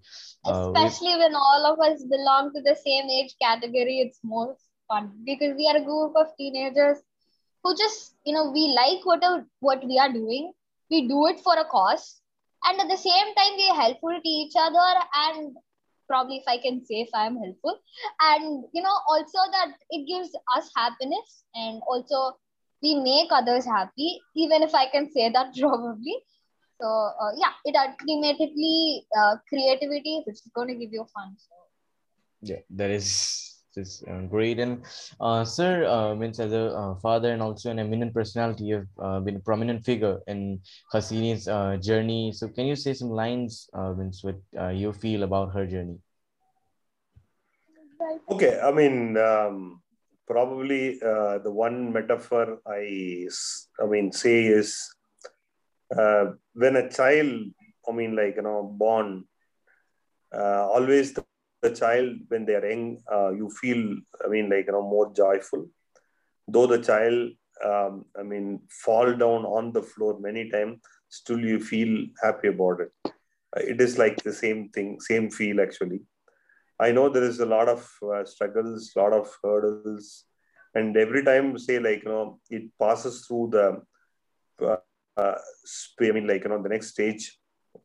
uh 0.44 0.70
we 0.72 0.84
especially 0.84 1.16
when 1.18 1.34
all 1.34 1.66
of 1.72 1.80
us 1.80 2.04
belong 2.04 2.52
to 2.54 2.62
the 2.62 2.76
same 2.76 3.10
age 3.10 3.34
category 3.42 4.00
it's 4.00 4.20
more 4.22 4.56
fun. 4.88 5.10
Because 5.24 5.56
we 5.56 5.66
are 5.66 5.78
a 5.78 5.84
group 5.84 6.12
of 6.14 6.26
teenagers 6.36 6.98
who 7.62 7.74
just 7.76 8.14
you 8.24 8.34
know 8.34 8.50
we 8.50 8.68
like 8.76 9.04
what 9.04 9.24
a, 9.24 9.44
what 9.60 9.84
we 9.84 9.98
are 9.98 10.12
doing. 10.12 10.52
We 10.90 11.08
do 11.08 11.26
it 11.26 11.40
for 11.40 11.58
a 11.58 11.64
cause 11.64 12.20
and 12.64 12.80
at 12.80 12.88
the 12.88 12.96
same 12.96 13.34
time 13.34 13.54
we 13.56 13.68
are 13.70 13.80
helpful 13.80 14.18
to 14.22 14.28
each 14.28 14.54
other. 14.58 14.88
And 15.26 15.56
probably 16.08 16.36
if 16.36 16.44
i 16.46 16.58
can 16.58 16.84
say 16.84 17.00
if 17.02 17.08
i 17.14 17.26
am 17.26 17.36
helpful. 17.36 17.78
And 18.20 18.64
you 18.72 18.82
know 18.82 18.96
also 19.08 19.38
that 19.52 19.72
it 19.90 20.06
gives 20.06 20.30
us 20.56 20.70
happiness. 20.76 21.44
And 21.54 21.82
also 21.88 22.36
we 22.82 22.94
make 22.96 23.30
others 23.32 23.64
happy 23.64 24.20
even 24.36 24.62
if 24.62 24.74
i 24.74 24.86
can 24.90 25.10
say 25.12 25.30
that 25.30 25.54
probably. 25.60 26.16
So 26.80 26.88
uh, 26.88 27.32
yeah, 27.38 27.52
it 27.64 27.76
ultimately 27.76 29.06
uh, 29.16 29.36
creativity 29.48 30.24
is 30.26 30.42
going 30.54 30.68
to 30.68 30.74
give 30.74 30.92
you 30.92 31.06
fun. 31.14 31.36
So. 31.38 31.54
Yeah 32.42 32.60
that 32.70 32.90
is 32.90 33.53
just 33.74 34.06
uh, 34.08 34.20
great 34.22 34.58
and 34.58 34.84
uh 35.20 35.44
sir 35.44 35.84
uh 35.86 36.14
means 36.14 36.38
as 36.38 36.52
a 36.52 36.96
father 37.02 37.32
and 37.32 37.42
also 37.42 37.70
an 37.70 37.78
eminent 37.78 38.14
personality 38.14 38.64
you've 38.64 39.24
been 39.24 39.36
a 39.36 39.40
prominent 39.40 39.84
figure 39.84 40.20
in 40.26 40.60
Hasini's 40.92 41.46
journey. 41.84 42.32
So 42.32 42.48
can 42.48 42.66
you 42.66 42.76
say 42.76 42.94
some 42.94 43.10
lines 43.10 43.68
means 43.96 44.22
what 44.22 44.38
you 44.74 44.92
feel 44.92 45.22
about 45.22 45.52
her 45.54 45.66
journey? 45.66 45.98
Okay, 48.30 48.60
I 48.60 48.70
mean, 48.70 49.16
um, 49.16 49.80
probably 50.26 51.00
uh, 51.00 51.38
the 51.38 51.50
one 51.50 51.92
metaphor 51.92 52.60
I, 52.66 53.28
I 53.80 53.86
mean, 53.86 54.12
say 54.12 54.44
is 54.44 54.94
uh, 55.96 56.32
when 56.54 56.76
a 56.76 56.90
child, 56.90 57.50
I 57.88 57.92
mean, 57.92 58.16
like 58.16 58.36
you 58.36 58.42
know, 58.42 58.62
born, 58.62 59.24
uh, 60.34 60.68
always 60.68 61.12
the, 61.12 61.24
the 61.64 61.70
child 61.82 62.16
when 62.28 62.44
they 62.46 62.54
are 62.54 62.66
young, 62.70 62.98
uh, 63.12 63.30
you 63.30 63.50
feel, 63.60 63.82
I 64.24 64.28
mean, 64.28 64.50
like 64.50 64.66
you 64.66 64.72
know, 64.72 64.82
more 64.82 65.12
joyful. 65.12 65.66
Though 66.48 66.66
the 66.66 66.82
child, 66.82 67.30
um, 67.64 68.04
I 68.18 68.22
mean, 68.22 68.60
fall 68.84 69.12
down 69.24 69.44
on 69.58 69.72
the 69.72 69.82
floor 69.82 70.18
many 70.20 70.50
times, 70.50 70.80
still 71.08 71.40
you 71.40 71.60
feel 71.60 72.06
happy 72.22 72.48
about 72.48 72.80
it. 72.86 72.92
Uh, 73.06 73.62
It 73.72 73.80
is 73.80 73.98
like 73.98 74.22
the 74.22 74.32
same 74.32 74.68
thing, 74.70 75.00
same 75.00 75.30
feel 75.30 75.60
actually. 75.60 76.00
I 76.80 76.90
know 76.92 77.08
there 77.08 77.24
is 77.32 77.40
a 77.40 77.46
lot 77.46 77.68
of 77.68 77.88
uh, 78.14 78.24
struggles, 78.24 78.92
lot 78.96 79.12
of 79.12 79.28
hurdles, 79.42 80.24
and 80.74 80.96
every 80.96 81.22
time, 81.24 81.56
say 81.58 81.78
like 81.78 82.02
you 82.04 82.10
know, 82.10 82.40
it 82.50 82.64
passes 82.80 83.26
through 83.26 83.50
the, 83.52 83.66
uh, 84.66 84.76
uh, 85.16 85.38
I 86.02 86.10
mean, 86.10 86.26
like 86.26 86.44
you 86.44 86.50
know, 86.50 86.62
the 86.62 86.68
next 86.68 86.88
stage. 86.88 87.38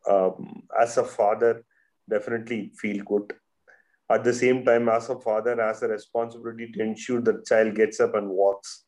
Um, 0.10 0.64
as 0.82 0.98
a 0.98 1.04
father, 1.04 1.64
definitely 2.10 2.72
feel 2.82 3.04
good. 3.04 3.34
At 4.12 4.24
the 4.24 4.34
same 4.34 4.66
time, 4.66 4.90
as 4.90 5.10
a 5.10 5.20
father, 5.20 5.56
has 5.62 5.84
a 5.84 5.88
responsibility 5.88 6.72
to 6.72 6.82
ensure 6.82 7.22
the 7.22 7.44
child 7.48 7.76
gets 7.76 8.00
up 8.00 8.16
and 8.16 8.30
walks. 8.30 8.86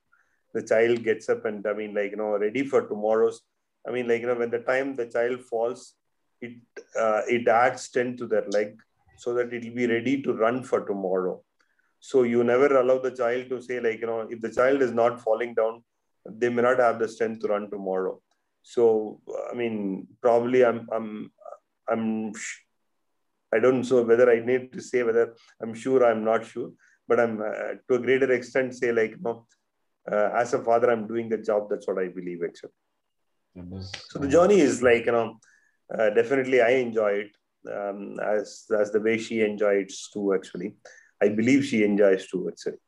The 0.53 0.63
child 0.63 1.03
gets 1.03 1.29
up 1.29 1.45
and 1.45 1.65
I 1.65 1.73
mean, 1.73 1.93
like 1.93 2.11
you 2.11 2.17
know, 2.17 2.37
ready 2.37 2.63
for 2.65 2.87
tomorrow's. 2.87 3.41
I 3.87 3.91
mean, 3.91 4.07
like 4.07 4.21
you 4.21 4.27
know, 4.27 4.35
when 4.35 4.49
the 4.49 4.59
time 4.59 4.95
the 4.95 5.05
child 5.05 5.41
falls, 5.41 5.93
it 6.41 6.53
uh, 6.99 7.21
it 7.27 7.47
adds 7.47 7.83
strength 7.83 8.17
to 8.19 8.27
their 8.27 8.47
leg 8.49 8.75
so 9.17 9.33
that 9.35 9.53
it 9.53 9.63
will 9.63 9.75
be 9.75 9.87
ready 9.87 10.21
to 10.23 10.33
run 10.33 10.63
for 10.63 10.81
tomorrow. 10.85 11.41
So 11.99 12.23
you 12.23 12.43
never 12.43 12.77
allow 12.77 12.97
the 12.97 13.11
child 13.11 13.49
to 13.49 13.61
say 13.61 13.79
like 13.79 14.01
you 14.01 14.07
know 14.07 14.21
if 14.21 14.41
the 14.41 14.51
child 14.51 14.81
is 14.81 14.91
not 14.91 15.21
falling 15.21 15.53
down, 15.53 15.83
they 16.25 16.49
may 16.49 16.63
not 16.63 16.79
have 16.79 16.97
the 16.97 17.07
strength 17.07 17.41
to 17.41 17.49
run 17.49 17.69
tomorrow. 17.69 18.19
So 18.63 19.21
I 19.51 19.53
mean, 19.55 20.07
probably 20.21 20.65
I'm 20.65 20.87
I'm 20.91 21.31
I'm 21.87 22.33
I 23.53 23.59
don't 23.59 23.89
know 23.89 24.01
whether 24.03 24.29
I 24.31 24.39
need 24.39 24.71
to 24.73 24.81
say 24.81 25.03
whether 25.03 25.35
I'm 25.61 25.73
sure 25.73 26.05
I'm 26.05 26.23
not 26.23 26.45
sure, 26.45 26.71
but 27.07 27.19
I'm 27.19 27.41
uh, 27.41 27.73
to 27.87 27.95
a 27.95 27.99
greater 27.99 28.31
extent 28.31 28.75
say 28.75 28.91
like 28.91 29.11
you 29.11 29.21
know 29.21 29.45
uh, 30.11 30.29
as 30.35 30.53
a 30.53 30.63
father 30.63 30.89
I'm 30.91 31.07
doing 31.07 31.29
the 31.29 31.37
job. 31.37 31.69
That's 31.69 31.87
what 31.87 31.99
I 31.99 32.07
believe 32.07 32.39
actually. 32.43 32.71
Was, 33.55 33.91
So 34.09 34.19
the 34.19 34.27
journey 34.27 34.59
is 34.59 34.81
like 34.81 35.05
you 35.05 35.11
know, 35.11 35.39
uh, 35.93 36.09
definitely 36.11 36.61
I 36.61 36.69
enjoy 36.85 37.11
it 37.25 37.31
um, 37.71 38.19
as 38.19 38.65
as 38.79 38.91
the 38.91 39.01
way 39.01 39.17
she 39.17 39.41
enjoys 39.41 40.09
too. 40.13 40.33
Actually, 40.33 40.75
I 41.21 41.29
believe 41.29 41.65
she 41.65 41.83
enjoys 41.83 42.27
too. 42.27 42.47
Actually, 42.49 42.79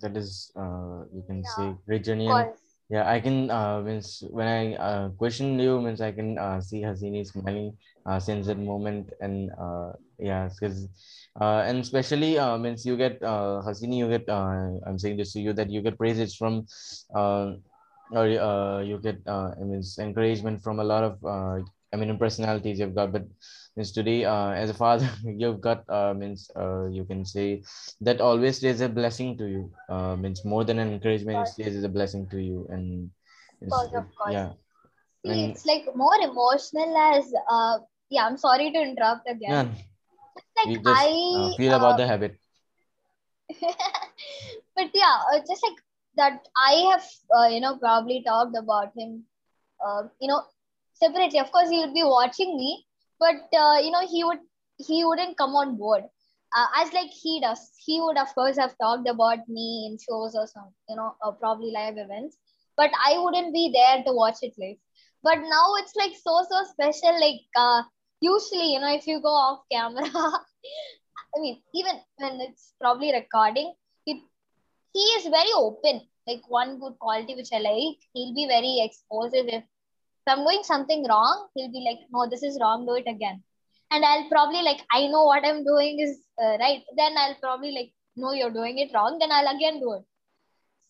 that 0.00 0.16
is 0.16 0.50
uh 0.56 1.04
you 1.14 1.22
can 1.26 1.42
Yeah, 1.44 1.50
say 1.56 1.76
great 1.86 2.04
journey 2.04 2.26
of 2.28 2.32
and 2.36 2.46
course, 2.46 2.59
yeah 2.90 3.08
i 3.10 3.20
can 3.20 3.50
uh 3.50 3.80
means 3.80 4.22
when 4.30 4.46
i 4.46 4.74
uh 4.74 5.08
question 5.10 5.58
you 5.58 5.80
means 5.80 6.00
i 6.00 6.10
can 6.12 6.38
uh, 6.38 6.60
see 6.60 6.82
hasini 6.82 7.24
smiling 7.26 7.70
uh 8.06 8.18
since 8.18 8.46
that 8.46 8.58
moment 8.58 9.10
and 9.20 9.50
uh 9.58 9.92
yeah 10.18 10.48
because 10.48 10.88
uh 11.40 11.62
and 11.66 11.78
especially 11.78 12.38
uh 12.38 12.58
means 12.58 12.84
you 12.84 12.96
get 12.96 13.22
uh 13.22 13.62
hasini 13.66 13.98
you 14.02 14.08
get 14.08 14.28
uh 14.28 14.74
i'm 14.86 14.98
saying 14.98 15.16
this 15.16 15.32
to 15.32 15.40
you 15.40 15.52
that 15.52 15.70
you 15.70 15.80
get 15.82 15.96
praises 15.98 16.34
from 16.34 16.66
uh 17.14 17.54
or 18.12 18.26
uh 18.50 18.80
you 18.80 18.98
get 18.98 19.18
uh 19.26 19.50
i 19.54 19.62
mean 19.62 19.82
encouragement 19.98 20.62
from 20.62 20.80
a 20.80 20.84
lot 20.84 21.04
of 21.04 21.14
uh 21.24 21.62
i 21.92 21.96
mean 21.96 22.16
personalities 22.18 22.78
you've 22.78 22.94
got 22.94 23.12
but 23.12 23.24
means 23.76 23.92
today 23.92 24.24
uh 24.24 24.50
as 24.50 24.70
a 24.70 24.74
father 24.74 25.08
you've 25.24 25.60
got 25.60 25.84
uh 25.88 26.14
means 26.14 26.50
uh 26.56 26.86
you 26.86 27.04
can 27.04 27.24
say 27.24 27.62
that 28.00 28.20
always 28.20 28.56
stays 28.56 28.80
a 28.80 28.88
blessing 28.88 29.36
to 29.36 29.46
you 29.46 29.70
uh 29.88 30.16
means 30.16 30.44
more 30.44 30.64
than 30.64 30.78
an 30.78 30.92
encouragement 30.92 31.46
it 31.46 31.50
stays 31.52 31.76
as 31.76 31.84
a 31.84 31.88
blessing 31.88 32.26
to 32.30 32.38
you 32.38 32.66
and 32.70 33.10
it's 33.60 33.72
course, 33.72 33.92
of 33.94 34.14
course. 34.14 34.32
yeah 34.32 34.50
See, 35.24 35.32
and 35.32 35.50
it's 35.50 35.66
like 35.66 35.84
more 35.94 36.16
emotional 36.22 36.96
as 36.96 37.32
uh 37.50 37.78
yeah. 38.10 38.26
I'm 38.26 38.36
sorry 38.36 38.72
to 38.72 38.80
interrupt 38.80 39.28
again. 39.30 39.70
It's 40.36 40.46
like 40.56 40.66
we 40.66 40.74
just 40.74 40.88
uh, 40.88 41.46
I 41.46 41.54
feel 41.56 41.74
about 41.74 41.94
uh, 41.94 41.96
the 41.98 42.06
habit 42.08 42.40
but 44.76 44.90
yeah, 44.94 45.18
uh, 45.32 45.38
just 45.40 45.62
like 45.62 45.78
that, 46.16 46.46
I 46.56 46.72
have 46.90 47.04
uh, 47.36 47.48
you 47.48 47.60
know 47.60 47.76
probably 47.78 48.22
talked 48.26 48.56
about 48.56 48.92
him, 48.96 49.24
uh, 49.84 50.04
you 50.20 50.28
know, 50.28 50.42
separately. 51.02 51.38
Of 51.38 51.50
course, 51.52 51.70
he 51.70 51.78
would 51.80 51.94
be 51.94 52.02
watching 52.04 52.56
me, 52.56 52.86
but 53.18 53.36
uh, 53.58 53.78
you 53.82 53.90
know, 53.90 54.06
he 54.06 54.24
would 54.24 54.38
he 54.78 55.04
wouldn't 55.04 55.36
come 55.38 55.54
on 55.56 55.76
board. 55.76 56.04
Uh, 56.56 56.66
as 56.78 56.92
like 56.92 57.10
he 57.10 57.40
does, 57.40 57.60
he 57.84 58.00
would 58.00 58.18
of 58.18 58.34
course 58.34 58.58
have 58.58 58.76
talked 58.78 59.08
about 59.08 59.48
me 59.48 59.88
in 59.90 59.98
shows 59.98 60.34
or 60.34 60.46
some, 60.46 60.72
you 60.88 60.96
know, 60.96 61.14
probably 61.38 61.70
live 61.70 61.96
events, 61.96 62.36
but 62.76 62.90
I 63.06 63.18
wouldn't 63.18 63.54
be 63.54 63.70
there 63.72 64.02
to 64.04 64.12
watch 64.12 64.38
it 64.42 64.54
live. 64.58 64.76
But 65.22 65.38
now 65.38 65.74
it's 65.78 65.94
like 65.96 66.12
so 66.16 66.44
so 66.50 66.64
special. 66.72 67.20
Like 67.20 67.42
uh, 67.56 67.82
usually, 68.20 68.72
you 68.72 68.80
know, 68.80 68.92
if 68.94 69.06
you 69.06 69.20
go 69.20 69.28
off 69.28 69.60
camera, 69.70 70.08
I 71.36 71.40
mean, 71.40 71.60
even 71.74 72.00
when 72.16 72.40
it's 72.40 72.72
probably 72.80 73.12
recording, 73.12 73.74
it 74.06 74.18
he 74.92 75.00
is 75.18 75.24
very 75.24 75.52
open. 75.56 76.02
Like 76.26 76.42
one 76.48 76.78
good 76.80 76.98
quality 76.98 77.34
which 77.34 77.52
I 77.52 77.58
like, 77.58 77.98
he'll 78.12 78.34
be 78.34 78.46
very 78.48 78.80
explosive. 78.84 79.46
If 79.48 79.64
I'm 80.30 80.44
doing 80.44 80.62
something 80.64 81.06
wrong, 81.08 81.48
he'll 81.54 81.72
be 81.72 81.84
like, 81.88 82.00
"No, 82.10 82.28
this 82.30 82.42
is 82.42 82.58
wrong. 82.60 82.86
Do 82.86 82.94
it 83.02 83.08
again." 83.14 83.42
And 83.90 84.04
I'll 84.04 84.28
probably 84.28 84.62
like, 84.62 84.82
I 84.92 85.06
know 85.08 85.24
what 85.24 85.44
I'm 85.44 85.64
doing 85.64 85.98
is 86.00 86.18
uh, 86.42 86.56
right. 86.58 86.82
Then 86.96 87.18
I'll 87.18 87.36
probably 87.40 87.72
like, 87.72 87.92
"No, 88.16 88.32
you're 88.32 88.56
doing 88.60 88.78
it 88.78 88.94
wrong." 88.94 89.18
Then 89.18 89.32
I'll 89.32 89.54
again 89.56 89.80
do 89.80 89.92
it. 89.94 90.04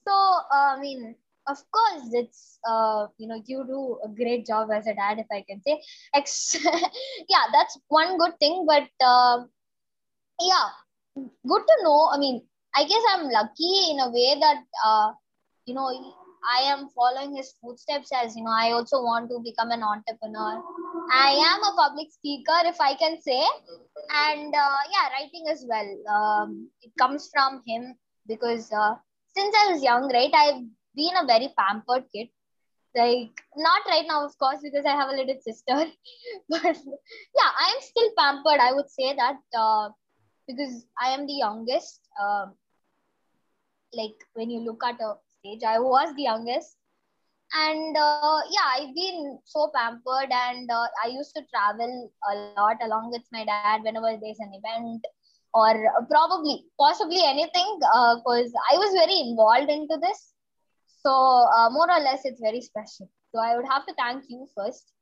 So 0.06 0.12
uh, 0.12 0.76
I 0.76 0.80
mean, 0.80 1.14
of 1.48 1.58
course, 1.70 2.10
it's 2.12 2.58
uh, 2.68 3.06
you 3.18 3.28
know, 3.28 3.42
you 3.46 3.64
do 3.66 3.98
a 4.04 4.08
great 4.08 4.46
job 4.46 4.70
as 4.70 4.86
a 4.86 4.94
dad, 4.94 5.18
if 5.18 5.26
I 5.32 5.44
can 5.48 5.62
say. 5.62 5.80
Yeah, 7.28 7.44
that's 7.52 7.78
one 7.88 8.18
good 8.18 8.38
thing. 8.38 8.66
But 8.66 8.88
uh, 9.04 9.44
yeah, 10.40 10.68
good 11.16 11.64
to 11.70 11.76
know. 11.82 12.10
I 12.12 12.18
mean, 12.18 12.42
I 12.74 12.84
guess 12.84 13.02
I'm 13.12 13.28
lucky 13.30 13.90
in 13.90 14.00
a 14.00 14.10
way 14.10 14.36
that 14.40 14.62
uh, 14.84 15.12
you 15.66 15.74
know 15.74 15.90
I 16.44 16.62
am 16.72 16.88
following 16.94 17.36
his 17.36 17.52
footsteps 17.60 18.10
as 18.14 18.36
you 18.36 18.44
know 18.44 18.50
I 18.50 18.72
also 18.72 19.02
want 19.02 19.28
to 19.30 19.40
become 19.44 19.70
an 19.70 19.82
entrepreneur. 19.82 20.62
I 21.12 21.30
am 21.32 21.62
a 21.62 21.76
public 21.76 22.10
speaker, 22.12 22.58
if 22.64 22.80
I 22.80 22.94
can 22.94 23.20
say, 23.20 23.42
and 24.10 24.54
uh, 24.54 24.78
yeah, 24.92 25.08
writing 25.12 25.46
as 25.50 25.64
well. 25.68 25.90
Um, 26.16 26.68
it 26.82 26.92
comes 26.98 27.30
from 27.32 27.62
him 27.66 27.96
because 28.26 28.70
uh, 28.72 28.94
since 29.36 29.54
I 29.56 29.72
was 29.72 29.82
young, 29.82 30.10
right, 30.12 30.30
I've 30.32 30.62
been 30.94 31.16
a 31.20 31.26
very 31.26 31.52
pampered 31.58 32.04
kid. 32.14 32.28
Like 32.94 33.30
not 33.56 33.82
right 33.88 34.04
now, 34.08 34.24
of 34.26 34.36
course, 34.38 34.60
because 34.62 34.84
I 34.86 34.92
have 34.96 35.10
a 35.10 35.16
little 35.16 35.38
sister, 35.40 35.74
but 36.48 36.64
yeah, 36.64 37.50
I 37.58 37.74
am 37.74 37.80
still 37.80 38.10
pampered. 38.18 38.60
I 38.60 38.72
would 38.72 38.90
say 38.90 39.14
that 39.14 39.36
uh, 39.56 39.90
because 40.46 40.86
I 41.00 41.10
am 41.10 41.26
the 41.26 41.34
youngest. 41.34 42.00
Um, 42.20 42.54
like 43.92 44.14
when 44.34 44.50
you 44.50 44.60
look 44.60 44.82
at 44.84 45.00
a 45.00 45.14
I 45.44 45.78
was 45.78 46.14
the 46.16 46.22
youngest, 46.22 46.76
and 47.54 47.96
uh, 47.96 48.40
yeah, 48.50 48.68
I've 48.76 48.94
been 48.94 49.38
so 49.44 49.70
pampered, 49.74 50.30
and 50.30 50.70
uh, 50.70 50.86
I 51.04 51.08
used 51.08 51.34
to 51.36 51.42
travel 51.52 52.12
a 52.30 52.34
lot 52.60 52.76
along 52.82 53.10
with 53.10 53.22
my 53.32 53.44
dad 53.44 53.82
whenever 53.82 54.18
there's 54.20 54.38
an 54.38 54.52
event 54.52 55.04
or 55.52 56.06
probably 56.08 56.64
possibly 56.78 57.22
anything 57.24 57.78
because 57.78 58.52
uh, 58.54 58.72
I 58.72 58.76
was 58.76 58.92
very 58.94 59.18
involved 59.28 59.70
into 59.70 59.98
this. 60.00 60.32
So 61.04 61.10
uh, 61.10 61.70
more 61.70 61.90
or 61.90 62.00
less, 62.00 62.20
it's 62.24 62.40
very 62.40 62.60
special. 62.60 63.10
So 63.34 63.40
I 63.40 63.56
would 63.56 63.66
have 63.68 63.86
to 63.86 63.94
thank 63.94 64.24
you 64.28 64.46
first 64.54 64.92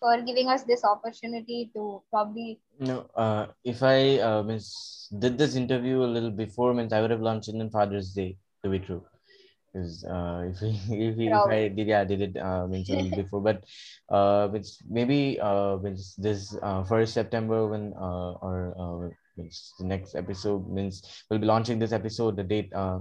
for 0.00 0.20
giving 0.22 0.48
us 0.48 0.64
this 0.64 0.84
opportunity 0.84 1.70
to 1.74 2.02
probably. 2.10 2.60
No, 2.80 3.06
uh, 3.14 3.46
if 3.62 3.82
I 3.82 4.18
uh, 4.18 4.42
did 5.18 5.38
this 5.38 5.54
interview 5.54 6.02
a 6.02 6.10
little 6.10 6.32
before, 6.32 6.74
means 6.74 6.92
I 6.92 7.00
would 7.00 7.10
have 7.10 7.22
launched 7.22 7.48
it 7.48 7.60
on 7.60 7.70
Father's 7.70 8.12
Day. 8.12 8.36
To 8.64 8.70
be 8.70 8.78
true, 8.78 9.04
because 9.74 10.04
uh, 10.06 10.46
if, 10.48 10.62
if, 10.90 11.18
if 11.18 11.46
I 11.46 11.68
did, 11.68 11.88
yeah, 11.88 12.02
I 12.02 12.04
did 12.04 12.22
it 12.22 12.36
uh, 12.38 12.66
little 12.70 13.10
before, 13.10 13.42
but 13.42 13.64
uh, 14.10 14.48
means 14.52 14.82
maybe 14.88 15.40
uh, 15.40 15.78
means 15.78 16.14
this 16.16 16.56
uh, 16.62 16.84
first 16.84 17.14
September 17.14 17.66
when 17.68 17.94
uh, 17.98 18.32
or 18.40 18.74
uh, 18.78 19.10
means 19.36 19.74
the 19.80 19.86
next 19.86 20.14
episode 20.14 20.68
means 20.70 21.24
we'll 21.30 21.40
be 21.40 21.46
launching 21.46 21.80
this 21.80 21.92
episode. 21.92 22.36
The 22.36 22.44
date 22.44 22.72
uh, 22.74 23.00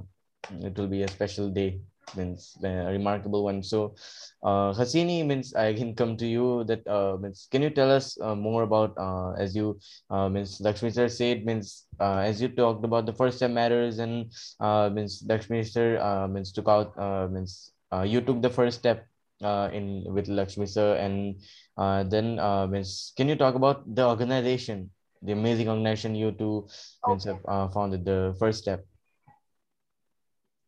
it 0.61 0.77
will 0.77 0.87
be 0.87 1.03
a 1.03 1.09
special 1.09 1.49
day 1.49 1.81
means 2.15 2.57
a 2.63 2.91
remarkable 2.91 3.43
one. 3.43 3.63
So, 3.63 3.95
uh, 4.43 4.73
Hasini 4.73 5.25
means 5.25 5.53
I 5.55 5.73
can 5.73 5.95
come 5.95 6.17
to 6.17 6.27
you. 6.27 6.63
That 6.65 6.85
uh, 6.87 7.17
means 7.19 7.47
can 7.51 7.61
you 7.61 7.69
tell 7.69 7.91
us 7.91 8.17
uh, 8.21 8.35
more 8.35 8.63
about 8.63 8.93
uh, 8.97 9.31
as 9.33 9.55
you 9.55 9.79
uh, 10.09 10.29
means 10.29 10.59
Lakshmi 10.61 10.89
sir 10.91 11.07
said 11.07 11.45
means 11.45 11.87
uh, 11.99 12.19
as 12.19 12.41
you 12.41 12.49
talked 12.49 12.83
about 12.83 13.05
the 13.05 13.13
first 13.13 13.37
step 13.37 13.51
matters 13.51 13.99
and 13.99 14.31
uh, 14.59 14.89
means 14.91 15.23
Lakshmi 15.27 15.63
sir 15.63 15.97
uh, 15.99 16.27
means 16.27 16.51
took 16.51 16.67
out 16.67 16.93
uh, 16.97 17.27
means 17.31 17.71
uh, 17.93 18.03
you 18.03 18.21
took 18.21 18.41
the 18.41 18.49
first 18.49 18.79
step 18.79 19.07
uh, 19.41 19.69
in 19.71 20.03
with 20.07 20.27
Lakshmi 20.27 20.65
sir 20.65 20.95
and 20.95 21.39
uh, 21.77 22.03
then 22.03 22.39
uh, 22.39 22.67
means 22.67 23.13
can 23.15 23.29
you 23.29 23.35
talk 23.35 23.55
about 23.55 23.83
the 23.95 24.05
organization 24.05 24.89
the 25.23 25.31
amazing 25.31 25.69
organization 25.69 26.15
you 26.15 26.31
two 26.31 26.67
means 27.07 27.23
have 27.23 27.39
uh, 27.47 27.67
founded 27.69 28.03
the 28.05 28.35
first 28.39 28.59
step 28.59 28.83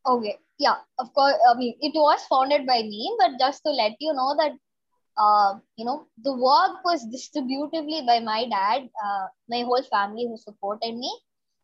Okay. 0.06 0.38
Yeah, 0.60 0.76
of 1.00 1.14
course. 1.14 1.36
I 1.50 1.54
mean, 1.56 1.76
it 1.82 1.94
was 1.96 2.26
founded 2.28 2.66
by 2.66 2.82
me, 2.84 3.16
but 3.20 3.32
just 3.40 3.64
to 3.66 3.72
let 3.72 3.94
you 4.00 4.14
know 4.14 4.36
that, 4.38 4.54
uh, 5.18 5.60
you 5.78 5.86
know, 5.86 6.08
the 6.24 6.34
work 6.34 6.84
was 6.84 7.06
distributively 7.14 8.06
by 8.06 8.20
my 8.20 8.48
dad, 8.50 8.90
uh, 9.06 9.28
my 9.50 9.62
whole 9.64 9.84
family 9.84 10.26
who 10.28 10.38
supported 10.38 10.96
me, 10.96 11.12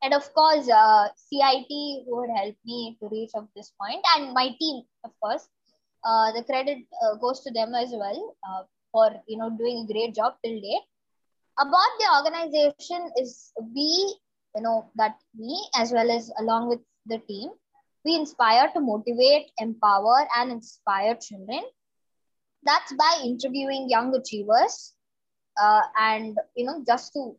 and 0.01 0.13
of 0.13 0.33
course, 0.33 0.69
uh, 0.69 1.07
CIT 1.15 2.03
who 2.07 2.21
had 2.21 2.37
helped 2.37 2.65
me 2.65 2.97
to 3.01 3.07
reach 3.09 3.31
up 3.35 3.47
this 3.55 3.71
point, 3.81 4.03
and 4.15 4.33
my 4.33 4.49
team, 4.59 4.83
of 5.03 5.11
course. 5.21 5.47
Uh, 6.03 6.31
the 6.33 6.43
credit 6.43 6.79
uh, 7.03 7.15
goes 7.15 7.41
to 7.41 7.51
them 7.51 7.73
as 7.75 7.91
well 7.91 8.35
uh, 8.49 8.63
for 8.91 9.09
you 9.27 9.37
know 9.37 9.49
doing 9.51 9.85
a 9.87 9.93
great 9.93 10.15
job 10.15 10.33
till 10.43 10.59
date. 10.61 10.85
About 11.59 11.93
the 11.99 12.07
organization 12.19 13.11
is 13.17 13.53
we, 13.75 14.15
you 14.55 14.61
know, 14.61 14.89
that 14.95 15.15
me 15.35 15.67
as 15.75 15.91
well 15.91 16.09
as 16.11 16.31
along 16.39 16.69
with 16.69 16.79
the 17.05 17.19
team 17.19 17.49
we 18.03 18.15
inspire 18.15 18.69
to 18.73 18.79
motivate, 18.79 19.51
empower, 19.59 20.27
and 20.37 20.51
inspire 20.51 21.15
children. 21.15 21.63
That's 22.63 22.93
by 22.93 23.21
interviewing 23.23 23.89
young 23.89 24.15
achievers. 24.15 24.93
Uh, 25.61 25.81
and, 25.99 26.37
you 26.55 26.65
know, 26.65 26.83
just 26.87 27.13
to 27.13 27.35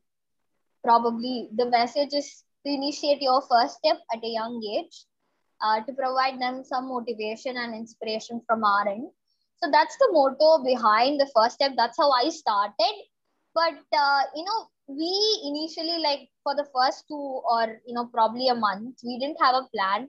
probably 0.85 1.49
the 1.57 1.67
message 1.67 2.13
is 2.13 2.45
to 2.67 2.73
initiate 2.73 3.23
your 3.23 3.43
first 3.43 3.79
step 3.79 3.99
at 4.13 4.23
a 4.23 4.29
young 4.29 4.63
age 4.77 5.07
uh, 5.63 5.81
to 5.81 5.93
provide 5.93 6.41
them 6.41 6.63
some 6.65 6.89
motivation 6.89 7.57
and 7.57 7.75
inspiration 7.75 8.41
from 8.47 8.65
our 8.65 8.89
end. 8.89 9.09
So 9.63 9.71
that's 9.71 9.97
the 9.97 10.09
motto 10.13 10.63
behind 10.65 11.21
the 11.21 11.31
first 11.35 11.55
step. 11.55 11.73
That's 11.77 11.97
how 11.97 12.11
I 12.11 12.29
started. 12.31 12.95
But, 13.55 13.79
uh, 13.97 14.23
you 14.35 14.45
know, 14.45 14.69
we 14.89 15.41
initially, 15.45 16.03
like 16.03 16.29
for 16.43 16.55
the 16.55 16.67
first 16.75 17.05
two 17.09 17.41
or, 17.51 17.81
you 17.87 17.95
know, 17.95 18.07
probably 18.07 18.49
a 18.49 18.55
month, 18.55 18.99
we 19.05 19.19
didn't 19.19 19.41
have 19.41 19.55
a 19.55 19.69
plan 19.75 20.09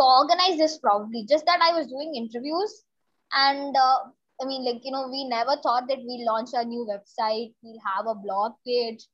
to 0.00 0.04
organize 0.04 0.58
this 0.58 0.78
probably 0.78 1.24
just 1.28 1.44
that 1.46 1.60
i 1.62 1.72
was 1.76 1.86
doing 1.86 2.14
interviews 2.16 2.84
and 3.32 3.76
uh, 3.76 3.98
i 4.42 4.46
mean 4.46 4.64
like 4.64 4.84
you 4.84 4.92
know 4.92 5.08
we 5.12 5.24
never 5.28 5.56
thought 5.62 5.86
that 5.88 5.98
we'll 6.02 6.24
launch 6.26 6.50
a 6.54 6.64
new 6.64 6.86
website 6.90 7.52
we'll 7.62 7.78
have 7.86 8.06
a 8.06 8.14
blog 8.14 8.52
page. 8.66 9.06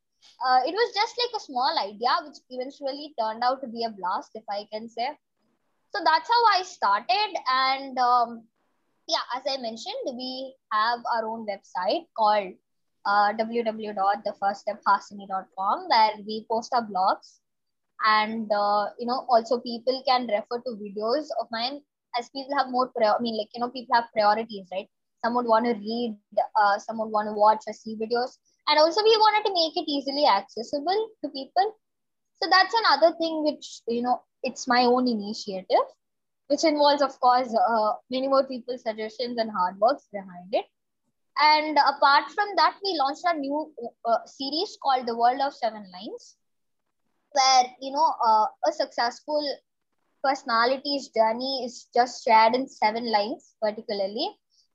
Uh, 0.44 0.60
it 0.66 0.72
was 0.72 0.94
just 0.94 1.14
like 1.20 1.30
a 1.36 1.40
small 1.44 1.78
idea 1.78 2.08
which 2.26 2.38
eventually 2.50 3.14
turned 3.20 3.44
out 3.44 3.60
to 3.60 3.68
be 3.68 3.84
a 3.84 3.90
blast 3.90 4.30
if 4.34 4.42
i 4.50 4.66
can 4.72 4.88
say. 4.88 5.08
So 5.94 6.02
that's 6.04 6.28
how 6.28 6.46
i 6.58 6.62
started 6.62 7.36
and 7.48 7.96
um, 7.98 8.42
yeah 9.06 9.22
as 9.36 9.42
i 9.48 9.56
mentioned 9.60 9.94
we 10.06 10.56
have 10.72 11.00
our 11.14 11.26
own 11.26 11.46
website 11.46 12.06
called 12.16 12.54
uh, 13.04 13.32
www.thefirststephasini.com 13.34 15.88
where 15.88 16.12
we 16.26 16.44
post 16.50 16.72
our 16.74 16.82
blogs 16.82 17.40
and 18.04 18.50
uh, 18.52 18.86
you 18.98 19.06
know 19.06 19.24
also 19.28 19.60
people 19.60 20.02
can 20.06 20.26
refer 20.26 20.58
to 20.66 20.76
videos 20.84 21.26
of 21.40 21.46
mine 21.50 21.80
as 22.18 22.28
people 22.30 22.56
have 22.56 22.70
more 22.70 22.88
prior- 22.96 23.16
i 23.18 23.20
mean 23.20 23.36
like 23.38 23.48
you 23.54 23.60
know 23.60 23.70
people 23.70 23.94
have 23.94 24.12
priorities 24.12 24.66
right? 24.72 24.88
Some 25.24 25.34
would 25.34 25.46
want 25.46 25.64
to 25.66 25.72
read 25.74 26.16
uh, 26.60 26.78
some 26.78 26.98
would 26.98 27.10
want 27.10 27.28
to 27.28 27.32
watch 27.32 27.62
or 27.66 27.72
see 27.72 27.96
videos. 27.96 28.38
And 28.68 28.78
also 28.78 29.02
we 29.02 29.16
wanted 29.24 29.48
to 29.48 29.54
make 29.54 29.76
it 29.76 29.88
easily 29.90 30.26
accessible 30.26 31.08
to 31.22 31.28
people. 31.30 31.74
So 32.42 32.48
that's 32.50 32.74
another 32.84 33.16
thing 33.18 33.42
which 33.44 33.80
you 33.88 34.02
know 34.02 34.20
it's 34.42 34.66
my 34.68 34.84
own 34.84 35.08
initiative 35.08 35.86
which 36.48 36.64
involves 36.64 37.02
of 37.02 37.18
course 37.20 37.54
uh, 37.54 37.92
many 38.10 38.28
more 38.28 38.44
people's 38.46 38.82
suggestions 38.82 39.38
and 39.38 39.50
hard 39.50 39.78
works 39.80 40.08
behind 40.12 40.52
it. 40.52 40.66
And 41.40 41.78
apart 41.78 42.30
from 42.34 42.48
that 42.56 42.76
we 42.84 42.96
launched 42.98 43.24
a 43.24 43.38
new 43.38 43.72
uh, 44.04 44.18
series 44.26 44.76
called 44.82 45.06
the 45.06 45.16
world 45.16 45.40
of 45.40 45.54
seven 45.54 45.84
lines 45.92 46.36
where 47.38 47.64
you 47.80 47.92
know 47.92 48.08
uh, 48.28 48.46
a 48.68 48.72
successful 48.72 49.42
personality's 50.24 51.08
journey 51.16 51.64
is 51.66 51.86
just 51.94 52.24
shared 52.24 52.54
in 52.54 52.66
seven 52.68 53.10
lines 53.12 53.54
particularly. 53.62 54.28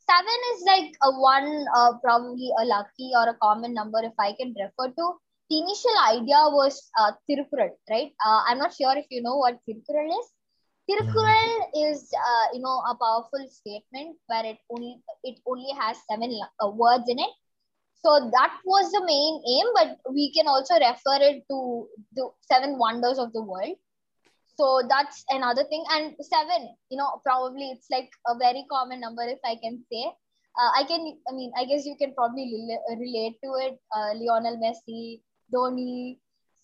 Seven 0.09 0.39
is 0.53 0.63
like 0.67 0.91
a 1.03 1.11
one 1.19 1.65
uh, 1.75 1.93
probably 2.03 2.49
a 2.61 2.65
lucky 2.65 3.11
or 3.15 3.29
a 3.29 3.37
common 3.41 3.73
number 3.73 3.99
if 4.03 4.13
i 4.19 4.31
can 4.39 4.53
refer 4.63 4.87
to. 4.99 5.05
The 5.49 5.59
initial 5.59 5.97
idea 6.09 6.41
was 6.59 6.81
uh, 6.99 7.11
tirukural 7.29 7.71
right? 7.89 8.11
Uh, 8.25 8.41
i'm 8.49 8.59
not 8.59 8.73
sure 8.73 8.95
if 8.97 9.05
you 9.09 9.21
know 9.21 9.37
what 9.37 9.59
tirukural 9.67 10.09
is. 10.19 10.27
Tirukural 10.89 11.51
is 11.89 12.09
uh, 12.29 12.45
you 12.53 12.61
know 12.61 12.77
a 12.91 12.95
powerful 13.03 13.45
statement 13.59 14.17
where 14.27 14.45
it 14.45 14.57
only 14.69 15.01
it 15.23 15.39
only 15.47 15.71
has 15.79 15.97
seven 16.09 16.31
uh, 16.63 16.69
words 16.69 17.05
in 17.07 17.19
it 17.19 17.33
so 18.05 18.29
that 18.33 18.57
was 18.65 18.91
the 18.91 19.03
main 19.05 19.41
aim 19.55 19.67
but 19.75 20.13
we 20.13 20.31
can 20.33 20.47
also 20.47 20.75
refer 20.75 21.17
it 21.29 21.43
to 21.49 21.87
the 22.15 22.29
seven 22.41 22.77
wonders 22.77 23.19
of 23.19 23.31
the 23.33 23.41
world 23.41 23.75
so 24.55 24.81
that's 24.89 25.23
another 25.29 25.63
thing 25.65 25.83
and 25.91 26.15
seven 26.21 26.75
you 26.89 26.97
know 26.97 27.21
probably 27.23 27.69
it's 27.71 27.87
like 27.89 28.09
a 28.27 28.37
very 28.37 28.65
common 28.71 28.99
number 28.99 29.23
if 29.23 29.39
i 29.45 29.55
can 29.63 29.79
say 29.91 30.11
uh, 30.59 30.71
I 30.75 30.83
can, 30.83 31.17
I 31.29 31.33
mean, 31.33 31.51
I 31.57 31.65
guess 31.65 31.85
you 31.85 31.95
can 31.97 32.13
probably 32.13 32.51
rela- 32.51 32.99
relate 32.99 33.37
to 33.43 33.49
it. 33.67 33.79
Uh, 33.95 34.13
Lionel 34.15 34.59
Messi, 34.59 35.21
Dhoni, 35.53 36.17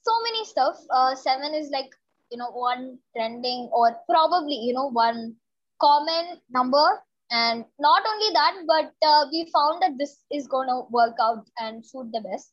so 0.03 0.11
many 0.23 0.45
stuff. 0.45 0.75
Uh, 0.91 1.15
seven 1.15 1.53
is 1.53 1.69
like, 1.71 1.89
you 2.31 2.37
know, 2.37 2.51
one 2.51 2.99
trending 3.15 3.69
or 3.71 3.97
probably, 4.09 4.55
you 4.55 4.73
know, 4.73 4.89
one 4.89 5.35
common 5.79 6.41
number. 6.49 7.01
And 7.31 7.65
not 7.79 8.03
only 8.07 8.33
that, 8.33 8.55
but 8.67 8.91
uh, 9.07 9.25
we 9.31 9.49
found 9.53 9.81
that 9.81 9.97
this 9.97 10.23
is 10.31 10.47
going 10.47 10.67
to 10.67 10.83
work 10.89 11.15
out 11.21 11.45
and 11.59 11.85
suit 11.85 12.11
the 12.13 12.21
best. 12.21 12.51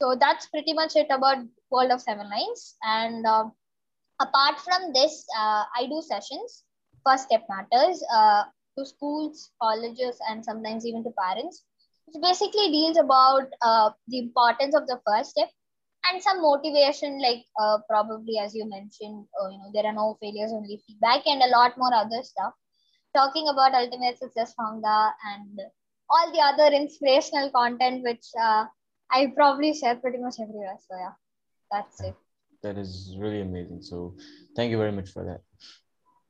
So 0.00 0.16
that's 0.18 0.46
pretty 0.46 0.72
much 0.74 0.96
it 0.96 1.06
about 1.10 1.38
World 1.70 1.90
of 1.90 2.02
Seven 2.02 2.28
Lines. 2.28 2.76
And 2.82 3.24
uh, 3.26 3.44
apart 4.20 4.60
from 4.60 4.92
this, 4.92 5.24
uh, 5.38 5.64
I 5.76 5.86
do 5.88 6.02
sessions. 6.02 6.64
First 7.06 7.24
Step 7.24 7.44
Matters. 7.48 8.04
Uh, 8.12 8.44
to 8.78 8.86
schools, 8.86 9.50
colleges, 9.60 10.18
and 10.28 10.44
sometimes 10.44 10.86
even 10.86 11.04
to 11.04 11.10
parents. 11.18 11.64
It 12.08 12.20
basically 12.22 12.70
deals 12.70 12.96
about 12.96 13.48
uh, 13.60 13.90
the 14.08 14.18
importance 14.18 14.74
of 14.74 14.86
the 14.86 15.00
first 15.06 15.30
step 15.30 15.48
and 16.10 16.22
some 16.22 16.42
motivation, 16.42 17.20
like 17.20 17.44
uh, 17.60 17.78
probably 17.88 18.38
as 18.38 18.54
you 18.54 18.68
mentioned, 18.68 19.26
you 19.50 19.58
know, 19.58 19.70
there 19.72 19.86
are 19.86 19.92
no 19.92 20.16
failures, 20.20 20.52
only 20.52 20.82
feedback, 20.86 21.26
and 21.26 21.42
a 21.42 21.48
lot 21.48 21.76
more 21.78 21.92
other 21.94 22.22
stuff. 22.22 22.54
Talking 23.14 23.48
about 23.48 23.74
ultimate 23.74 24.18
success 24.18 24.54
formula 24.54 25.14
and 25.34 25.60
all 26.08 26.32
the 26.32 26.40
other 26.40 26.74
inspirational 26.74 27.50
content, 27.50 28.02
which 28.02 28.26
uh, 28.40 28.64
I 29.10 29.32
probably 29.34 29.74
share 29.74 29.96
pretty 29.96 30.18
much 30.18 30.36
everywhere. 30.40 30.76
So 30.88 30.96
yeah, 30.96 31.12
that's 31.70 32.00
it. 32.00 32.14
That 32.62 32.78
is 32.78 33.16
really 33.18 33.40
amazing. 33.40 33.82
So 33.82 34.16
thank 34.56 34.70
you 34.70 34.78
very 34.78 34.92
much 34.92 35.10
for 35.10 35.24
that. 35.24 35.40